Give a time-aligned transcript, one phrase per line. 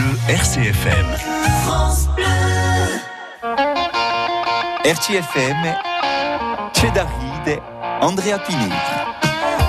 [0.00, 1.06] Bleu RCFM.
[1.64, 2.24] France Bleu.
[4.84, 5.74] RCFM,
[6.72, 7.60] Cedaride,
[8.00, 8.72] Andrea Pinelli.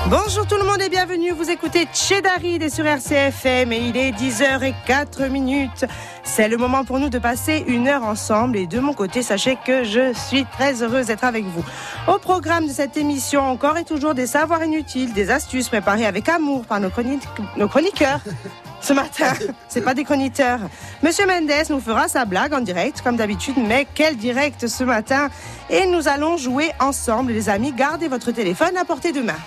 [0.08, 1.32] Bonjour tout le monde et bienvenue.
[1.32, 5.84] Vous écoutez Chedaride sur RCFM et il est 10h04 minutes.
[6.22, 9.58] C'est le moment pour nous de passer une heure ensemble et de mon côté, sachez
[9.66, 11.64] que je suis très heureuse d'être avec vous.
[12.08, 16.28] Au programme de cette émission, encore et toujours des savoirs inutiles, des astuces préparées avec
[16.30, 16.90] amour par nos,
[17.56, 18.20] nos chroniqueurs.
[18.82, 19.32] Ce matin,
[19.68, 20.58] c'est pas des chroniqueurs.
[21.02, 25.28] Monsieur Mendes nous fera sa blague en direct, comme d'habitude, mais quel direct ce matin.
[25.70, 27.72] Et nous allons jouer ensemble, les amis.
[27.72, 29.38] Gardez votre téléphone à portée de main.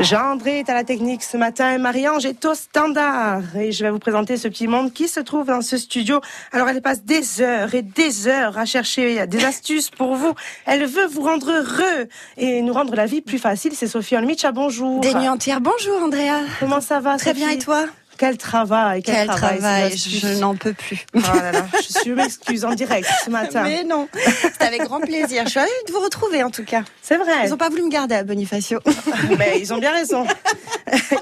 [0.00, 3.42] Jean-André est à la technique ce matin et Marie-Ange est au standard.
[3.56, 6.20] Et je vais vous présenter ce petit monde qui se trouve dans ce studio.
[6.52, 10.34] Alors elle passe des heures et des heures à chercher des astuces pour vous.
[10.66, 12.06] Elle veut vous rendre heureux
[12.36, 13.72] et nous rendre la vie plus facile.
[13.74, 15.00] C'est Sophie Olmicha, bonjour.
[15.00, 16.42] Des nuits entières, bonjour Andrea.
[16.60, 17.84] Comment ça va Très bien et toi?
[18.18, 21.06] Quel travail, quel, quel travail, je n'en peux plus.
[21.14, 23.62] Oh là là, je, suis m'excuse en direct ce matin.
[23.62, 25.44] Mais non, c'est avec grand plaisir.
[25.44, 26.82] Je suis ravie de vous retrouver en tout cas.
[27.00, 27.44] C'est vrai.
[27.44, 28.80] Ils n'ont pas voulu me garder à Bonifacio.
[29.38, 30.26] Mais ils ont bien raison.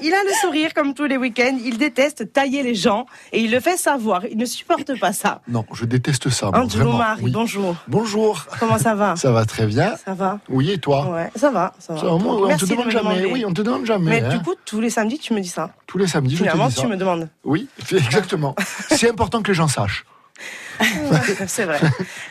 [0.01, 1.57] Il a le sourire comme tous les week-ends.
[1.63, 4.25] Il déteste tailler les gens et il le fait savoir.
[4.25, 5.41] Il ne supporte pas ça.
[5.47, 6.49] Non, je déteste ça.
[6.53, 7.75] Angelo Marie, bonjour.
[7.87, 8.45] Bonjour.
[8.59, 9.95] Comment ça va Ça va très bien.
[10.03, 10.39] Ça va.
[10.49, 11.73] Oui, et toi Ouais, ça va.
[11.79, 11.99] Ça va.
[11.99, 13.25] Ça, moi, on te demande jamais.
[13.25, 14.21] Oui, on te demande jamais.
[14.21, 14.37] Mais hein.
[14.37, 15.71] du coup, tous les samedis, tu me dis ça.
[15.85, 16.86] Tous les samedis, je te dis ça.
[16.87, 17.29] Tu me demandes.
[17.43, 18.55] Oui, exactement.
[18.89, 20.05] C'est important que les gens sachent.
[21.47, 21.79] c'est vrai.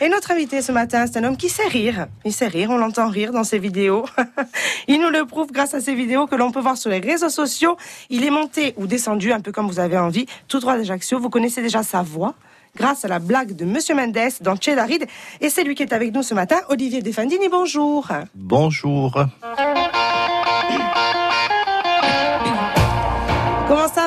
[0.01, 2.07] Et notre invité ce matin, c'est un homme qui sait rire.
[2.25, 4.05] Il sait rire, on l'entend rire dans ses vidéos.
[4.87, 7.29] Il nous le prouve grâce à ses vidéos que l'on peut voir sur les réseaux
[7.29, 7.75] sociaux.
[8.09, 11.19] Il est monté ou descendu, un peu comme vous avez envie, tout droit d'Ajaccio.
[11.19, 12.35] Vous connaissez déjà sa voix
[12.77, 15.05] grâce à la blague de Monsieur Mendes dans Chedaride.
[15.41, 17.49] Et c'est lui qui est avec nous ce matin, Olivier Defendini.
[17.49, 18.07] Bonjour.
[18.33, 19.25] Bonjour.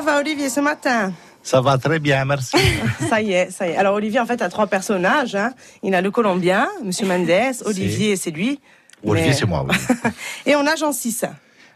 [0.01, 1.12] Ça va, Olivier, ce matin?
[1.43, 2.56] Ça va très bien, merci.
[3.11, 3.77] ça y est, ça y est.
[3.77, 5.34] Alors Olivier, en fait, a trois personnages.
[5.34, 5.53] Hein.
[5.83, 7.28] Il a le Colombien, Monsieur Mendes,
[7.66, 8.61] Olivier, c'est lui.
[9.05, 9.77] Olivier, c'est moi, oui.
[10.47, 11.27] Et on a Jean 6.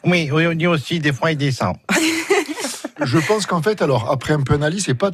[0.07, 1.77] Oui, oui, on dit aussi, des fois, il descend.
[3.03, 5.11] Je pense qu'en fait, alors, après un peu analyse, c'est pas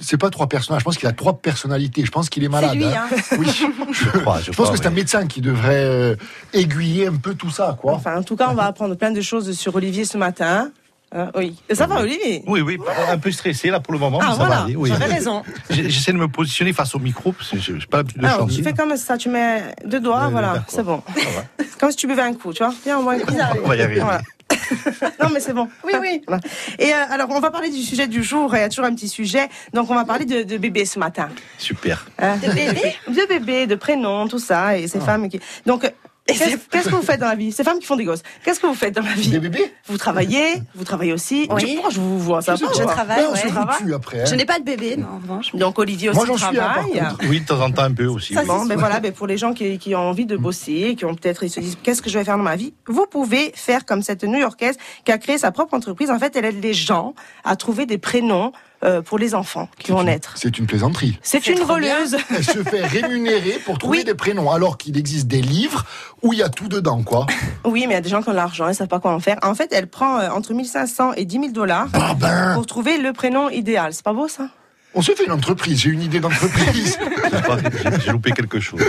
[0.00, 0.80] c'est pas trois personnages.
[0.80, 2.04] Je pense qu'il a trois personnalités.
[2.04, 2.70] Je pense qu'il est malade.
[2.72, 3.08] C'est lui, hein.
[3.38, 3.46] Oui.
[3.92, 6.16] Je, crois, je, pense que c'est un médecin qui devrait euh,
[6.52, 7.94] aiguiller un peu tout ça, quoi.
[7.94, 10.72] Enfin, en tout cas, on va apprendre plein de choses sur Olivier ce matin.
[11.14, 11.56] Hein, oui.
[11.72, 14.18] Ça va, Olivier Oui, oui, un peu stressé là pour le moment.
[14.20, 14.90] Ah, mais ça voilà, va aller, oui.
[14.90, 15.42] j'avais raison.
[15.70, 18.40] J'essaie de me positionner face au micro parce que je n'ai pas l'habitude de Alors,
[18.40, 18.54] chanter.
[18.56, 21.02] tu fais comme ça, tu mets deux doigts, voilà, c'est bon.
[21.80, 22.74] Comme si tu buvais un coup, tu vois.
[22.84, 23.30] Viens, un coup.
[23.64, 24.00] On va y arriver.
[24.08, 24.20] Voilà.
[25.22, 25.68] non, mais c'est bon.
[25.84, 26.22] Oui, oui.
[26.26, 26.42] Voilà.
[26.78, 28.50] Et euh, alors, on va parler du sujet du jour.
[28.56, 29.48] Il y a toujours un petit sujet.
[29.74, 31.28] Donc, on va parler de, de bébé ce matin.
[31.58, 32.06] Super.
[32.18, 34.76] Hein De bébé De bébé, de prénom, tout ça.
[34.78, 34.88] Et Ah.
[34.88, 35.38] ces femmes qui.
[35.66, 35.90] Donc, euh,
[36.34, 37.52] qu'est-ce que vous faites dans la vie?
[37.52, 38.22] Ces femmes qui font des gosses.
[38.44, 39.30] Qu'est-ce que vous faites dans la vie?
[39.30, 41.46] Des bébés Vous travaillez, vous travaillez aussi.
[41.50, 41.60] Oui.
[41.62, 43.38] Je, pourquoi je vous vois ça Je va, je travaille, on ouais.
[43.40, 43.76] se Travail.
[43.78, 44.20] foutu après.
[44.22, 44.24] hein?
[44.26, 45.54] Je n'ai pas de bébé, non, en revanche.
[45.54, 46.92] Donc, Olivier aussi Moi, j'en suis un, par travaille.
[47.00, 47.24] contre.
[47.28, 48.34] Oui, de temps en temps un peu aussi.
[48.34, 48.46] Ça, oui.
[48.46, 51.14] Bon, ben voilà, ben pour les gens qui, qui ont envie de bosser, qui ont
[51.14, 52.74] peut-être, ils se disent, qu'est-ce que je vais faire dans ma vie?
[52.86, 56.10] Vous pouvez faire comme cette New-Yorkaise qui a créé sa propre entreprise.
[56.10, 57.14] En fait, elle aide les gens
[57.44, 58.52] à trouver des prénoms
[58.84, 60.34] euh, pour les enfants qui vont naître.
[60.36, 61.18] C'est une plaisanterie.
[61.22, 62.16] C'est une voleuse.
[62.34, 64.04] Elle se fait rémunérer pour trouver Oui.
[64.04, 65.84] des prénoms, alors qu'il existe des livres
[66.22, 67.26] où il y a tout dedans, quoi.
[67.64, 69.20] Oui, mais il y a des gens qui ont l'argent, ils savent pas quoi en
[69.20, 69.38] faire.
[69.42, 72.98] En fait, elle prend euh, entre 1500 et 10 000 dollars Ah ben, pour trouver
[72.98, 73.92] le prénom idéal.
[73.92, 74.48] C'est pas beau ça?
[74.94, 75.80] On se fait une entreprise.
[75.80, 76.98] J'ai une idée d'entreprise.
[78.04, 78.80] J'ai loupé quelque chose.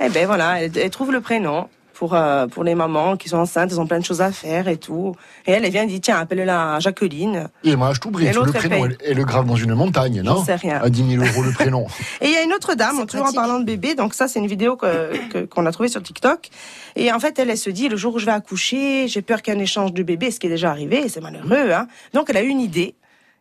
[0.00, 1.68] Eh ben voilà, elle, elle trouve le prénom.
[1.98, 4.68] Pour, euh, pour les mamans qui sont enceintes, elles ont plein de choses à faire
[4.68, 5.16] et tout.
[5.46, 7.48] Et elle, elle vient et dit, tiens, appelle-la Jacqueline.
[7.64, 8.24] Et moi, je t'oublie.
[8.26, 10.80] Et Le elle prénom, elle, elle le grave dans une montagne, non sais rien.
[10.80, 11.86] À 10 000 euros le prénom.
[12.20, 13.26] Et il y a une autre dame, toujours pratique.
[13.38, 16.50] en parlant de bébé, donc ça c'est une vidéo que- qu'on a trouvée sur TikTok.
[16.94, 19.42] Et en fait, elle, elle se dit, le jour où je vais accoucher, j'ai peur
[19.42, 21.72] qu'il y ait un échange de bébé, ce qui est déjà arrivé, c'est malheureux.
[21.72, 21.88] Hein.
[22.14, 22.94] Donc elle a eu une idée,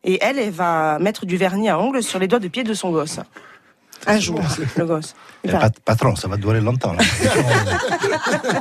[0.03, 2.74] et elle, elle va mettre du vernis à ongles sur les doigts de pied de
[2.74, 3.19] son gosse.
[4.06, 4.40] Un jour,
[4.78, 5.16] le gosse.
[5.44, 6.94] Il Eh, Patron, ça va durer longtemps.
[6.94, 7.03] là.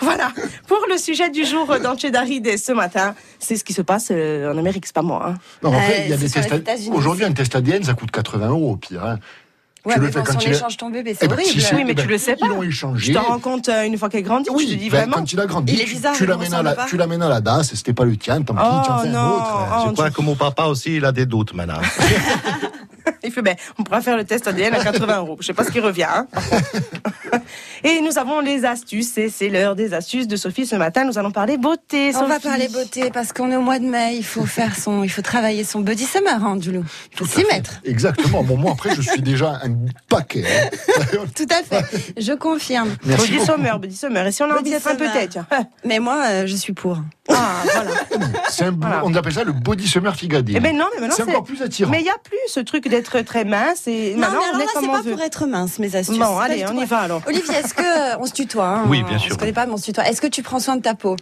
[0.00, 0.32] Voilà,
[0.66, 4.52] pour le sujet du jour dans Chedaride ce matin, c'est ce qui se passe euh,
[4.52, 5.22] en Amérique, c'est pas moi.
[5.28, 5.34] Hein.
[5.62, 6.52] Non, en Euh, fait, il y a c'est des tests.
[6.52, 6.96] États-Unis.
[6.96, 9.04] Aujourd'hui, un test ADN, ça coûte 80 euros au pire.
[9.04, 9.18] hein.
[9.84, 11.50] Ouais, Tu le mais fais quand on il échange ton bébé, c'est Eh ben, horrible.
[11.50, 12.46] si c'est- Oui, mais eh ben, tu le sais pas.
[12.46, 13.12] Ils l'ont échangé.
[13.12, 15.16] Je te rends compte euh, une fois qu'elle grandit, Oui, je te dis ben, vraiment.
[15.16, 16.86] quand il a grandi, Il est tu- bizarre, tu l'amènes à, la- pas.
[16.86, 19.08] tu l'amènes à la DAS, c'était pas le tien, tant pis, Oh, tu en fais
[19.08, 19.44] un autre.
[19.54, 21.80] Oh, Je crois que mon papa aussi, il a des doutes maintenant.
[23.24, 25.36] Il fait, ben, on pourra faire le test ADN à 80 euros.
[25.40, 26.04] Je sais pas ce qui revient.
[26.04, 26.26] hein.
[27.84, 31.04] Et nous avons les astuces, et c'est l'heure des astuces de Sophie ce matin.
[31.04, 32.12] Nous allons parler beauté.
[32.14, 34.14] On va parler beauté parce qu'on est au mois de mai.
[34.16, 36.84] Il faut faire son, il faut travailler son body summer, hein, Dulou.
[37.12, 37.80] Il faut Tout s'y mettre.
[37.84, 38.44] Exactement.
[38.44, 39.74] Bon, moi, après, je suis déjà un
[40.08, 40.44] paquet.
[40.46, 41.24] hein.
[41.34, 42.14] Tout à fait.
[42.20, 42.94] Je confirme.
[43.04, 43.52] Merci Body beaucoup.
[43.52, 44.26] summer, body summer.
[44.26, 45.38] Et si on en dit un peut-être.
[45.84, 46.98] Mais moi, euh, je suis pour.
[47.34, 47.90] Ah, voilà.
[48.50, 49.02] C'est un- Voilà.
[49.04, 50.54] On appelle ça le body summer figadé.
[50.56, 51.90] Eh ben non, mais maintenant c'est encore plus attirant.
[51.90, 54.54] Mais il n'y a plus ce truc d'être très mince et Non, maintenant mais alors
[54.54, 55.10] on là, c'est pas veut.
[55.12, 56.18] pour être mince, mes astuces.
[56.18, 57.22] Bon, allez, on y va alors.
[57.26, 57.82] Olivier, est-ce que
[58.14, 59.30] euh, on se tutoie hein Oui, bien sûr.
[59.30, 60.06] On se connaît pas, mais on se tutoie.
[60.08, 61.16] Est-ce que tu prends soin de ta peau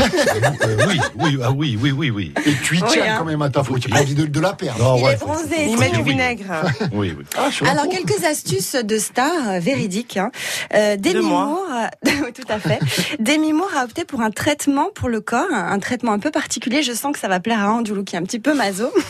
[0.00, 2.32] Euh, oui, oui, ah oui, oui, oui, oui.
[2.46, 3.16] Et tu y Oui, tiens hein.
[3.18, 3.80] quand même à ta faute.
[3.80, 4.82] Tu n'as pas envie de, de la perdre.
[4.82, 5.66] Non, Il ouais, est bronzé.
[5.68, 6.44] Il met du vinaigre.
[6.92, 7.24] oui, oui.
[7.36, 7.90] Ah, Alors peau.
[7.90, 10.16] quelques astuces de stars euh, véridiques.
[10.16, 10.30] Hein.
[10.74, 11.24] Euh, Demi.
[11.24, 11.58] Moore,
[12.04, 12.78] tout à fait.
[13.18, 16.30] Demi Moore a opté pour un traitement pour le corps, un, un traitement un peu
[16.30, 16.82] particulier.
[16.82, 18.90] Je sens que ça va plaire à Andoulou qui est un petit peu maso.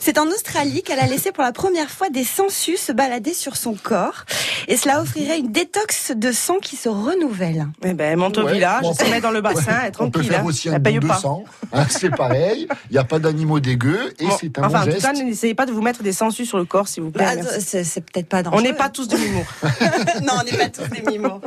[0.00, 3.56] C'est en Australie qu'elle a laissé pour la première fois des sangsues se balader sur
[3.56, 4.24] son corps.
[4.66, 7.68] Et cela offrirait une détox de sang qui se renouvelle.
[7.84, 10.20] Eh ben, monte au Ouais, village, bon, se met dans le bassin, et On peut
[10.20, 10.30] tranquille.
[10.30, 10.46] faire hein.
[10.46, 11.16] aussi un paye de pas.
[11.18, 11.44] sang.
[11.72, 12.66] hein, c'est pareil.
[12.90, 15.02] Il n'y a pas d'animaux dégueux et Bon, c'est un enfin, bon en tout geste.
[15.02, 17.24] cas, n'essayez pas de vous mettre des sangsues sur le corps, s'il vous plaît.
[17.36, 18.60] Bah, c'est peut-être pas dangereux.
[18.60, 19.44] On n'est pas tous de l'humour.
[20.22, 21.40] non, on n'est pas tous des mimos.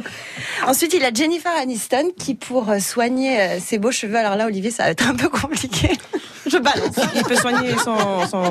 [0.67, 4.45] Ensuite, il y a Jennifer Aniston qui, pour soigner euh, ses beaux cheveux, alors là,
[4.47, 5.97] Olivier, ça va être un peu compliqué.
[6.45, 6.95] Je balance.
[7.15, 8.25] Il peut soigner son.
[8.27, 8.41] son...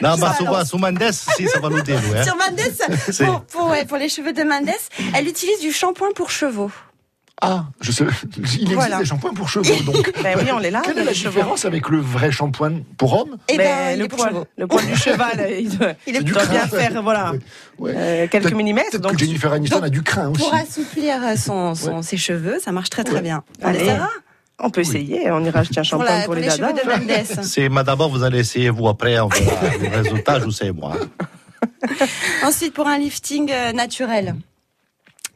[0.00, 1.78] Non, bah, sur, sur Mendes, si, ça va nous.
[1.78, 2.22] Hein.
[2.24, 4.70] Sur Mendes, pour, pour, ouais, pour les cheveux de Mendes,
[5.14, 6.70] elle utilise du shampoing pour chevaux.
[7.44, 8.04] Ah, je sais.
[8.36, 8.98] Il existe Voilà.
[8.98, 10.12] des shampoings pour chevaux, donc.
[10.22, 11.30] Ben oui, on les lave, Quelle est la chevaux.
[11.30, 14.86] différence avec le vrai shampoing pour homme Et Ben, ben, le, est poil, le poil
[14.86, 17.32] du cheval, il doit, Il est doit bien faire voilà,
[17.78, 17.92] Ouais.
[17.96, 19.00] Euh, quelques millimètres.
[19.00, 20.40] Donc, que Jennifer Aniston a du crin aussi.
[20.40, 23.22] Pour assouplir son, ses cheveux, ça marche très très Ouais.
[23.22, 23.42] bien.
[23.60, 23.80] On Allez.
[23.80, 24.08] essaiera
[24.62, 26.72] on peut essayer, on ira acheter un pour, shampoing la- pour, pour les les dadas.
[26.72, 27.42] de.
[27.42, 30.96] C'est, d'abord, vous allez essayer, vous, après, on verra le résultat, je sais, moi.
[32.44, 34.34] Ensuite, pour un lifting euh, naturel,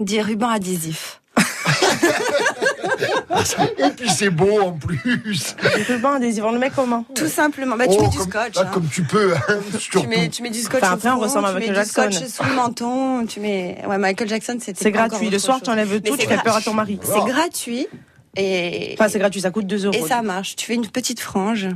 [0.01, 1.21] des rubans adhésifs.
[3.79, 5.55] Et puis c'est beau en plus.
[5.63, 7.77] Le ruban adhésif, on le met comment Tout simplement.
[7.77, 8.55] Bah, tu Oh, mets du comme, scotch.
[8.57, 8.71] là, hein.
[8.73, 9.41] comme tu peux, hein.
[9.79, 11.91] Tu mets, tu mets du scotch Enfin, après, on ressemble à tu mets Michael du
[11.91, 12.43] scotch Jackson.
[12.43, 13.83] sous le menton, tu mets...
[13.87, 15.31] Ouais, Michael Jackson, c'était C'est gratuit.
[15.31, 16.99] Le soir, tu enlèves tout, tu fais peur à ton mari.
[17.03, 17.87] C'est gratuit.
[18.37, 19.95] Et, Enfin, c'est gratuit, ça coûte 2 euros.
[19.95, 20.57] et ça marche.
[20.57, 21.69] Tu fais une petite frange.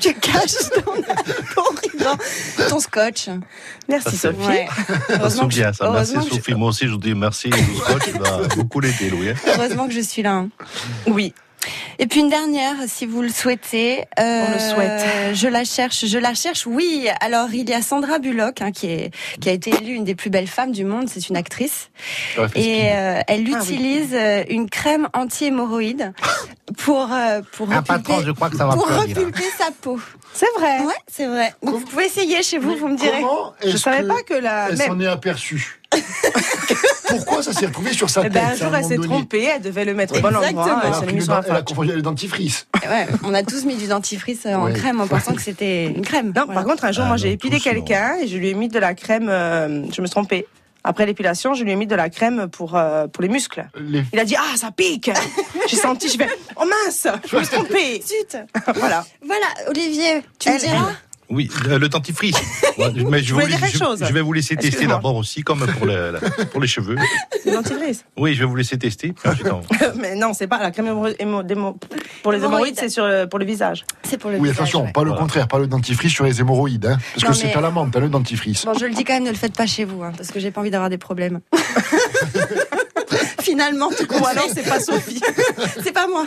[0.00, 2.16] Tu, tu caches ton, ton ruban,
[2.68, 3.28] ton scotch.
[3.88, 4.38] Merci Sophie.
[4.46, 4.68] Ouais.
[5.10, 5.90] Heureusement, je, bien, ça.
[5.90, 6.54] Merci, heureusement, que je, Sophie.
[6.54, 7.48] Moi aussi, je vous dis merci.
[7.50, 9.30] Le scotch, va beaucoup l'aider, Louis.
[9.30, 9.34] hein.
[9.46, 10.32] heureusement que je suis là.
[10.34, 10.48] hein.
[11.06, 11.32] Oui.
[12.00, 14.04] Et puis une dernière, si vous le souhaitez.
[14.20, 15.34] euh, On le souhaite.
[15.34, 16.64] Je la cherche, je la cherche.
[16.66, 17.08] Oui.
[17.20, 19.10] Alors il y a Sandra Bullock hein, qui est
[19.40, 21.08] qui a été élue une des plus belles femmes du monde.
[21.08, 21.90] C'est une actrice
[22.54, 23.54] et euh, elle Ah oui.
[23.56, 26.12] utilise euh, une crème anti-hémorroïde
[26.76, 29.98] pour euh, pour Un patron, repulper, je crois que ça va pour repulper sa peau.
[30.34, 30.80] C'est vrai.
[30.84, 31.52] Ouais, c'est vrai.
[31.64, 33.22] Donc, vous pouvez essayer chez vous, Mais vous me direz.
[33.22, 34.68] Comment Je savais que pas que la.
[34.70, 35.80] Elle s'en est aperçue?
[37.08, 39.62] Pourquoi ça s'est retrouvé sur sa Eh tête ben, un jour, elle s'est trompée, elle
[39.62, 40.62] devait le mettre au bon Exactement.
[40.62, 41.42] endroit.
[41.48, 42.66] Elle a confondu le dentifrice.
[42.88, 44.72] Ouais, on a tous mis du dentifrice euh, en Ouais.
[44.72, 46.26] crème en pensant que c'était une crème.
[46.34, 46.54] Non, Voilà.
[46.54, 48.68] par contre, un jour, Ah moi, non, j'ai épilé quelqu'un et je lui ai mis
[48.68, 49.28] de la crème.
[49.28, 50.46] euh, je me suis trompée.
[50.84, 53.66] Après l'épilation, je lui ai mis de la crème pour, euh, pour les muscles.
[53.78, 55.10] Les- Il a dit Ah, ça pique
[55.68, 58.38] J'ai senti, je fais Oh mince Je me suis trompée Zut.
[58.76, 59.04] Voilà.
[59.24, 60.90] Voilà, Olivier, tu me Elle- diras
[61.30, 62.36] Oui, le, le dentifrice.
[62.78, 66.60] Ouais, mais je, vous- vais vous laisser tester d'abord aussi, comme pour, le- la- pour
[66.60, 66.94] les cheveux.
[67.42, 68.04] C'est dentifrice.
[68.16, 69.14] Oui, je vais vous laisser tester.
[70.00, 71.76] Mais non, c'est pas la crème démo-
[72.22, 72.76] pour les Hémorroïdes.
[72.78, 73.84] c'est sur le- pour le visage.
[74.04, 74.92] C'est pour le Oui, visage, attention, ouais.
[74.92, 75.22] pas le Voilà.
[75.22, 76.86] contraire, pas le dentifrice sur les hémorroïdes.
[76.86, 78.64] Hein, parce Non, que c'est à la menthe, hein, le dentifrice.
[78.64, 80.38] Bon, je le dis quand même, ne le faites pas chez vous, hein, parce que
[80.38, 81.40] j'ai pas envie d'avoir des problèmes.
[83.40, 85.20] Finalement, tout Ou compte alors, fait, c'est pas Sophie.
[85.82, 86.26] c'est pas moi.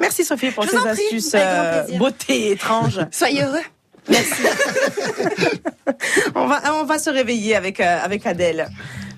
[0.00, 3.00] Merci Sophie pour Je ces astuces euh, beauté étranges.
[3.10, 3.60] Soyez heureux.
[6.34, 8.68] On va, on va se réveiller avec, euh, avec Adèle.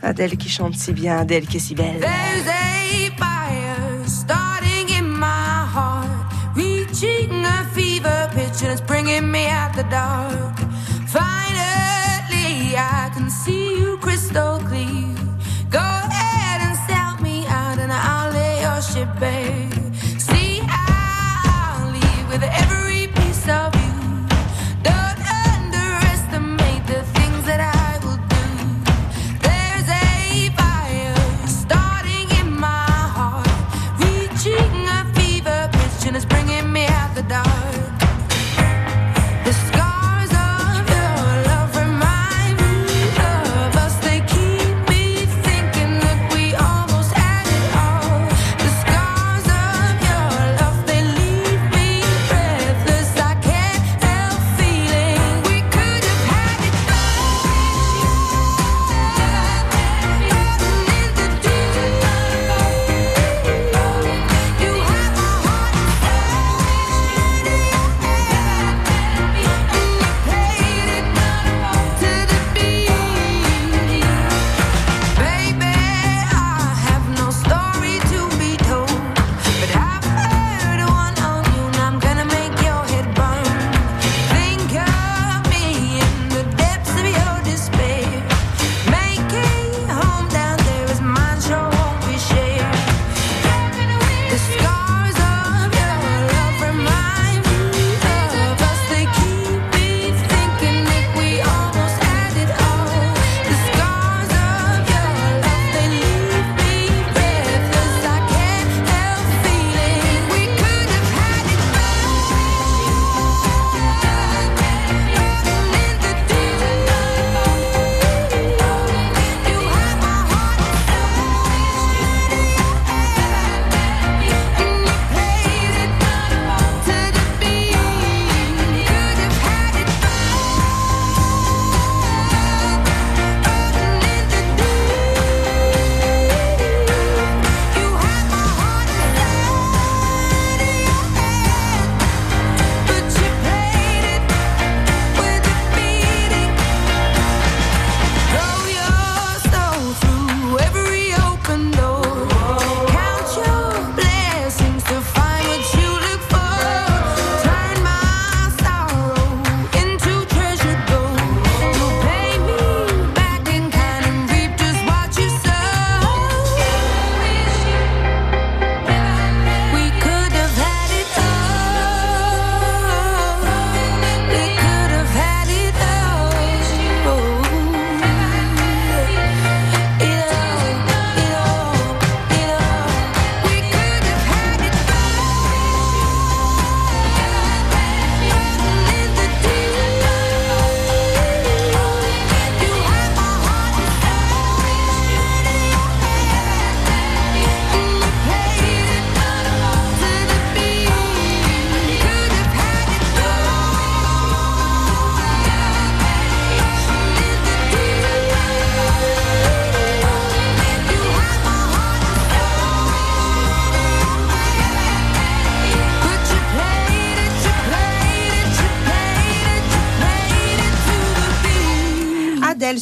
[0.02, 2.00] Adèle qui chante si bien, Adèle qui est si belle.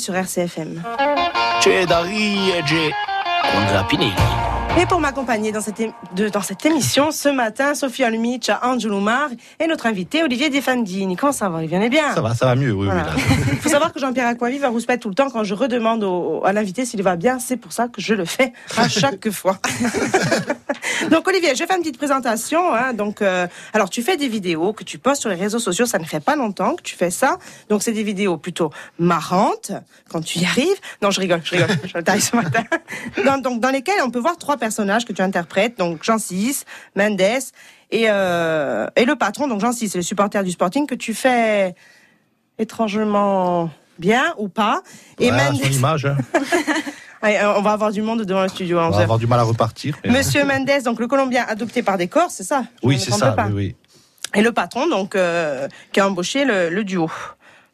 [0.07, 0.83] Sur RCFM.
[1.59, 2.91] C'è Dari e c'è
[3.43, 4.56] Andrea Pinelli.
[4.79, 5.61] Et pour m'accompagner dans
[6.31, 11.17] dans cette émission, ce matin, Sophie Almich, Angelo Mar et notre invité Olivier Defandini.
[11.17, 13.07] Comment ça va, Olivier On est bien Ça va, ça va mieux, oui, Voilà.
[13.17, 13.23] oui.
[13.23, 13.37] là.
[13.53, 16.43] Il faut savoir que Jean-Pierre Aquavive va rouspète tout le temps quand je redemande au-
[16.45, 17.39] à l'invité s'il va bien.
[17.39, 19.59] C'est pour ça que je le fais à chaque fois.
[21.11, 22.75] donc Olivier, je fais une petite présentation.
[22.75, 22.93] hein.
[22.93, 25.87] donc, euh, alors tu fais des vidéos que tu postes sur les réseaux sociaux.
[25.87, 27.39] Ça ne fait pas longtemps que tu fais ça.
[27.71, 29.73] Donc c'est des vidéos plutôt marrantes
[30.11, 30.77] quand tu y arrives.
[31.03, 31.77] Non, je rigole, je rigole.
[31.85, 32.63] je le taille ce matin.
[33.25, 35.79] Dans, donc dans lesquelles on peut voir trois personnages que tu interprètes.
[35.79, 36.65] Donc Jean Cis,
[36.97, 39.47] Mendes et, euh, et le patron.
[39.47, 41.75] Donc Jean Cis, c'est le supporter du Sporting que tu fais
[42.59, 44.83] étrangement bien ou pas.
[45.21, 46.17] Et Voilà, Mendes, son image, hein.
[47.23, 48.79] Allez, euh, on va avoir du monde devant le studio.
[48.79, 49.97] hein, on va avoir du mal à repartir.
[50.05, 52.65] mais- Monsieur Mendes, donc le Colombien adopté par des Corses, c'est ça?
[52.83, 53.77] Oui, c'est ça, oui, oui.
[54.35, 57.11] Et le patron, donc, euh, qui a embauché le, le duo.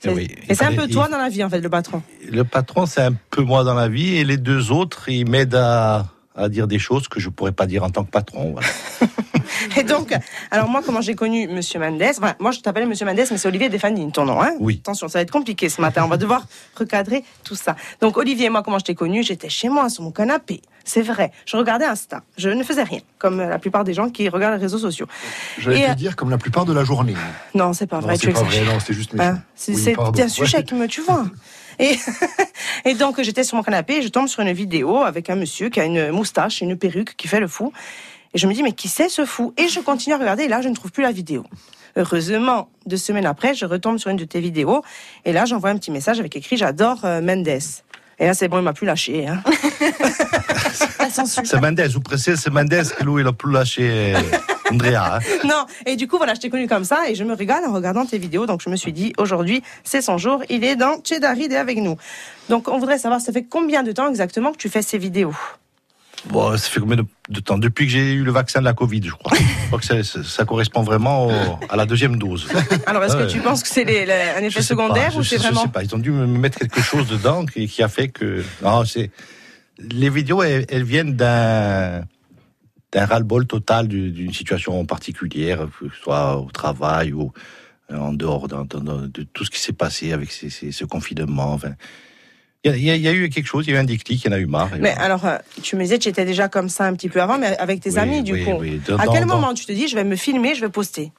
[0.04, 2.02] Eh oui, Et c'est un peu toi il- dans la vie, en fait, le patron.
[2.28, 5.54] Le patron, c'est un peu moi dans la vie, et les deux autres, ils m'aident
[5.56, 8.52] à, à dire des choses que je pourrais pas dire en tant que patron.
[8.52, 8.68] Voilà.
[9.76, 10.14] Et donc,
[10.50, 13.46] alors moi, comment j'ai connu Monsieur Mendes Voilà, Moi, je t'appelle Monsieur Mendes, mais c'est
[13.48, 14.40] Olivier Defandine, ton nom.
[14.42, 14.78] Hein Oui.
[14.82, 16.02] Attention, ça va être compliqué ce matin.
[16.04, 17.76] On va devoir recadrer tout ça.
[18.00, 19.22] Donc, Olivier, moi, comment je t'ai connu?
[19.22, 20.62] J'étais chez moi, sur mon canapé.
[20.84, 21.30] C'est vrai.
[21.46, 22.22] Je regardais Insta.
[22.36, 25.06] Je ne faisais rien, comme la plupart des gens qui regardent les réseaux sociaux.
[25.58, 27.14] J'allais te euh, dire comme la plupart de la journée.
[27.54, 28.18] Non, c'est pas Non, vrai.
[28.18, 29.30] tu c'est pas vrai, non, c'était juste méchant.
[29.30, 29.80] Hein, c'est Oui,
[30.16, 30.64] c'est un sujet Ouais.
[30.64, 31.24] qui me, tu vois.
[31.82, 31.98] Et,
[32.90, 35.68] et donc j'étais sur mon canapé et je tombe sur une vidéo avec un monsieur
[35.68, 37.72] qui a une moustache, et une perruque, qui fait le fou.
[38.34, 39.52] Et je me dis mais qui c'est ce fou?
[39.56, 41.44] Et je continue à regarder et là je ne trouve plus la vidéo.
[41.96, 44.82] Heureusement, deux semaines après, je retombe sur une de tes vidéos
[45.24, 47.48] et là j'envoie un petit message avec écrit j'adore euh, Mendes.
[48.18, 49.26] Et là c'est bon, il m'a plus lâché.
[49.26, 49.42] Hein.
[51.12, 54.14] C'est Mendes, vous pressez, c'est Mendes que lui, il a plus lâché
[54.72, 55.16] Andrea.
[55.16, 55.18] hein.
[55.44, 57.72] Non, et du coup, voilà, je t'ai connu comme ça et je me régale en
[57.72, 58.46] regardant tes vidéos.
[58.46, 60.42] Donc, je me suis dit, aujourd'hui, c'est son jour.
[60.50, 61.96] Il est dans Chedarid et avec nous.
[62.48, 65.34] Donc, on voudrait savoir, ça fait combien de temps exactement que tu fais ces vidéos?
[66.26, 66.96] Bon, ça fait combien
[67.28, 67.58] de, temps?
[67.58, 69.36] Depuis que j'ai eu le vaccin de la Covid, je crois.
[69.36, 72.46] Je crois que ça, ça- ça correspond vraiment au- à la deuxième dose.
[72.86, 73.26] Alors, est-ce Ouais.
[73.26, 75.42] que tu penses que c'est un Je effet pas, secondaire je- ou je- c'est je
[75.42, 78.06] vraiment sais pas, ils ont dû me mettre quelque chose dedans qui, qui a fait
[78.08, 78.44] que.
[78.62, 79.10] Non, c'est.
[79.80, 82.04] Les vidéos, elles, elles viennent d'un
[82.92, 87.32] d'un ras-le-bol total du- d'une situation particulière, que ce soit au travail ou
[87.90, 91.52] euh, en dehors de tout ce qui s'est passé avec ces- ces- ce confinement.
[91.52, 91.74] Enfin,
[92.64, 94.26] il y, a- y y eu quelque chose, il y a eu un déclic, il
[94.28, 94.70] y en a eu marre.
[94.72, 95.00] Mais voilà.
[95.02, 97.38] alors, euh, tu me disais que tu étais déjà comme ça un petit peu avant,
[97.38, 98.56] mais avec tes Oui, amis, du oui, coup.
[98.60, 98.80] oui.
[98.86, 101.12] Dans- À quel dans- moment tu te dis, je vais me filmer, je vais poster?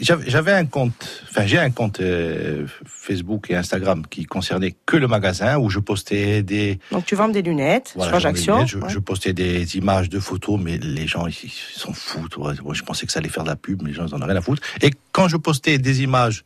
[0.00, 5.06] J'avais un compte, enfin j'ai un compte euh, Facebook et Instagram qui concernait que le
[5.08, 8.54] magasin où je postais des Donc, tu vends des lunettes Voilà, sur Ajaccio.
[8.54, 8.88] lunettes, je, ouais.
[8.88, 12.36] je postais des images de photos, mais les gens ils s'en foutent.
[12.36, 14.14] Ouais, Moi, je pensais que ça allait faire de la pub, mais les gens ils
[14.14, 14.62] en ont rien à foutre.
[14.82, 16.44] Et quand je postais des images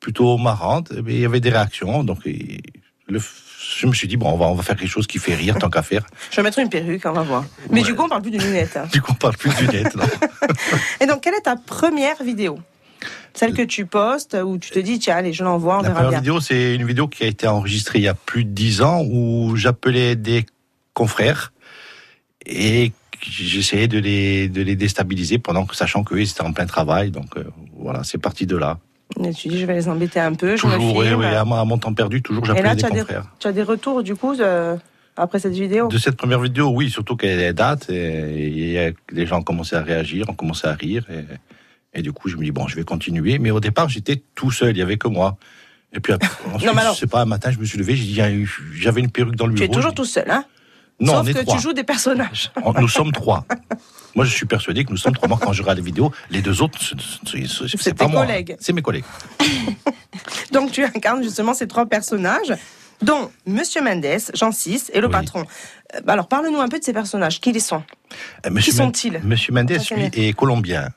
[0.00, 2.04] plutôt marrantes, eh il y avait des réactions.
[2.04, 2.20] Donc
[3.08, 3.20] le,
[3.58, 5.56] je me suis dit bon, on va on va faire quelque chose qui fait rire
[5.58, 6.04] tant qu'à faire.
[6.30, 7.44] Je vais mettre une perruque, on va voir.
[7.70, 7.86] Mais Ouais.
[7.86, 8.76] du coup, on parle plus de lunettes.
[8.82, 8.86] hein.
[8.92, 9.94] Du coup, on parle plus de lunettes.
[9.96, 10.04] non.
[11.00, 12.58] Et donc, quelle est ta première vidéo?
[13.34, 15.94] Celle que tu postes, où tu te dis, tiens, allez, je l'envoie, on La verra
[15.94, 16.20] première bien.
[16.20, 19.02] vidéo, c'est une vidéo qui a été enregistrée il y a plus de dix ans
[19.04, 20.46] où j'appelais des
[20.94, 21.52] confrères
[22.46, 26.64] et j'essayais de les, de les déstabiliser pendant que, sachant qu'eux, ils étaient en plein
[26.66, 27.10] travail.
[27.10, 27.44] Donc, euh,
[27.78, 28.78] voilà, c'est parti de là.
[29.24, 31.44] Et tu dis, je vais les embêter un peu, je me Toujours, oui, oui, à,
[31.44, 33.24] mon- temps perdu, toujours, là, des tu as, des, confrères.
[33.38, 34.76] tu as des retours, du coup, de-
[35.16, 35.88] après cette vidéo?
[35.88, 39.82] De cette première vidéo, oui, surtout qu'elle date, et, et les gens ont commencé à
[39.82, 42.84] réagir, ont commencé à rire, et, et du coup, je me dis, bon, je vais
[42.84, 43.38] continuer.
[43.38, 45.36] Mais au départ, j'étais tout seul, il y avait que moi.
[45.94, 47.78] Et puis après, ensuite, Non, mais alors- je sais pas, un matin, je me suis
[47.78, 47.96] levé,
[48.74, 49.78] j'avais une perruque dans le Tu es bureau.
[49.80, 50.44] toujours tout seul, hein?
[50.98, 51.56] Non, Sauf on est que trois.
[51.56, 52.50] tu joues des personnages.
[52.62, 53.46] On- Nous sommes trois.
[54.16, 55.28] Moi, je suis persuadé que nous sommes trois.
[55.28, 56.94] Moi, quand je regarde les vidéos, les deux autres, ce-
[57.26, 58.22] ce- ce- C'est pas moi.
[58.26, 58.56] collègues.
[58.58, 59.04] C'est mes collègues.
[60.52, 62.54] Donc, tu incarnes justement ces trois personnages,
[63.02, 65.12] dont Monsieur Mendes, Jean VI et le Oui.
[65.12, 65.44] patron.
[65.94, 67.40] Euh, Alors, parle-nous un peu de ces personnages.
[67.40, 67.82] Qui ils sont
[68.46, 70.88] Euh, Monsieur Qui sont-ils Monsieur Mendes, lui, est colombien.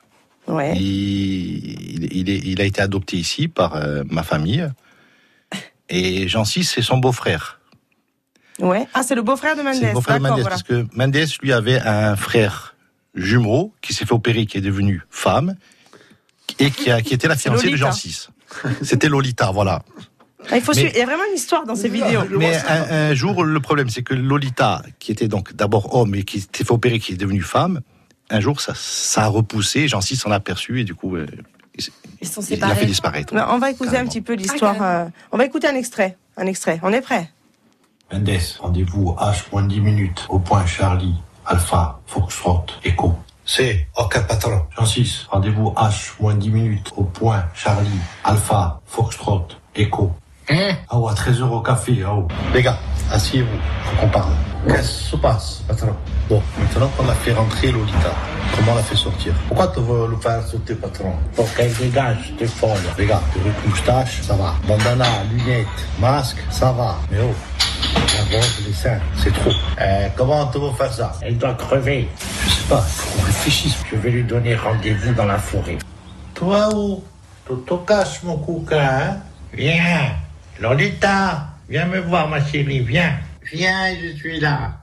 [0.46, 0.74] Ouais.
[0.76, 4.66] Il, il, il est- il a été adopté ici par euh, ma famille.
[5.90, 7.60] Et Jean VI, c'est son beau-frère.
[8.58, 8.86] Ouais.
[8.94, 9.74] Ah, c'est le beau-frère de Mendes.
[9.74, 10.32] C'est le beau-frère de Mendes.
[10.40, 10.48] voilà.
[10.50, 12.69] Parce que Mendes, lui, avait un frère
[13.14, 15.56] jumeau qui s'est fait opérer, qui est devenu femme,
[16.58, 17.76] et qui, a, qui était la fiancée de.
[17.76, 18.28] Jean VI.
[18.82, 19.82] C'était Lolita, voilà.
[20.50, 20.92] Ah, il, faut Mais- suivre.
[20.94, 22.22] il y a vraiment une histoire dans ces vidéos.
[22.30, 26.22] Mais un, un jour, le problème, c'est que Lolita, qui était donc d'abord homme et
[26.24, 27.80] qui s'était fait opérer, qui est devenue femme,
[28.30, 31.26] un jour, ça, ça a repoussé, Jean VI s'en a aperçu et du coup, euh,
[31.76, 31.84] il,
[32.22, 33.34] Ils sont il l'a fait disparaître.
[33.34, 34.74] Non, on va écouter un petit peu l'histoire.
[34.78, 35.06] carrément.
[35.06, 36.16] euh, on va écouter un extrait.
[36.36, 36.80] Un extrait.
[36.82, 37.30] On est prêt
[38.12, 41.14] Mendes, rendez-vous H-10 minutes au point Charlie,
[41.50, 43.12] Alpha, Foxtrot, Echo.
[43.44, 44.62] C'est, ok patron.
[44.78, 47.90] Jean 6, rendez-vous H-10 minutes au point Charlie,
[48.22, 50.12] Alpha, Foxtrot, Echo.
[50.48, 50.76] Hein?
[50.88, 52.24] Ah ouais, 13 euros au café, ah ouais.
[52.54, 52.78] Les gars,
[53.10, 54.32] asseyez-vous, faut qu'on parle.
[54.68, 55.96] Qu'est-ce qui se passe, patron?
[56.28, 58.14] Bon, maintenant qu'on a fait rentrer Lolita,
[58.54, 59.34] comment on l'a fait sortir?
[59.48, 61.12] Pourquoi tu veux le faire sauter, patron?
[61.34, 62.78] Pour qu'elle dégage, t'es folle.
[62.96, 64.54] Regarde, perruque, moustache, ça va.
[64.68, 65.66] Bandana, lunettes,
[65.98, 66.96] masque, ça va.
[67.10, 67.34] Mais oh,
[67.94, 69.50] la voix, les seins, c'est trop.
[69.80, 71.12] Euh, comment tu veux faire ça?
[71.22, 72.08] Elle doit crever.
[72.44, 73.76] Je sais pas, faut qu'on réfléchisse.
[73.90, 75.78] Je vais lui donner rendez-vous dans la forêt.
[76.34, 77.02] Toi où?
[77.46, 79.16] Tu te caches, mon coquin, hein?
[79.52, 80.12] Viens
[80.60, 83.18] Lolita, viens me voir, ma chérie, viens.
[83.52, 84.76] Viens, je suis là.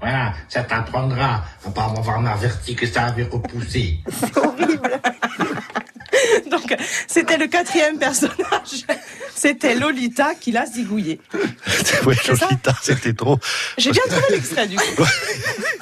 [0.00, 4.00] Voilà, ça t'apprendra à pas m'avoir averti que ça avait repoussé.
[6.50, 8.84] Donc, c'était le quatrième personnage.
[9.44, 11.20] C'était Lolita qui l'a zigouillé.
[11.66, 13.38] Ça Lolita, c'était trop.
[13.76, 15.04] J'ai bien trouvé l'extrait du coup.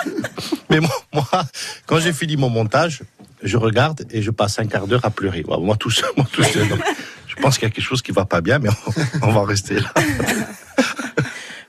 [0.71, 1.29] Mais moi, moi,
[1.87, 3.03] quand j'ai fini mon montage,
[3.41, 5.45] je regarde et je passe un quart d'heure à pleurer.
[5.47, 6.67] Moi tout seul, moi tout seul.
[7.29, 8.69] Je pense qu'il y a quelque chose qui va pas bien, mais
[9.23, 9.95] on, on va rester là.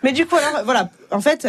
[0.01, 0.89] Mais du coup, alors, voilà.
[1.11, 1.47] En fait,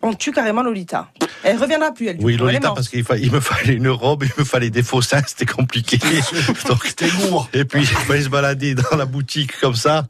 [0.00, 1.10] on tue carrément Lolita.
[1.46, 2.16] Elle reviendra plus, elle.
[2.20, 5.22] Oui, Lolita, parce qu'il il me fallait une robe, il me fallait des faux seins,
[5.26, 5.98] c'était compliqué.
[6.68, 7.48] Donc, C'était lourd.
[7.54, 10.06] et puis, il fallait se balader dans la boutique comme ça.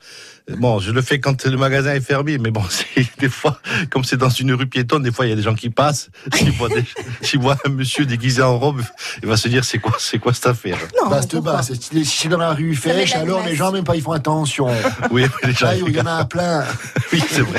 [0.59, 3.59] Bon, je le fais quand le magasin est fermé, mais bon, c'est des fois,
[3.91, 6.09] comme c'est dans une rue piétonne, des fois il y a des gens qui passent.
[6.33, 6.85] S'ils voient, des-
[7.21, 8.81] s'ils voient un monsieur déguisé en robe,
[9.25, 10.79] il va se dire c'est quoi, c'est quoi cette affaire?
[11.03, 13.83] Non, Baste pourquoi bas, c'est si c'est dans la rue la alors les gens même
[13.83, 14.69] pas ils font attention.
[15.11, 16.65] Oui, les gens, Là, il y en a plein.
[17.13, 17.59] oui, c'est vrai.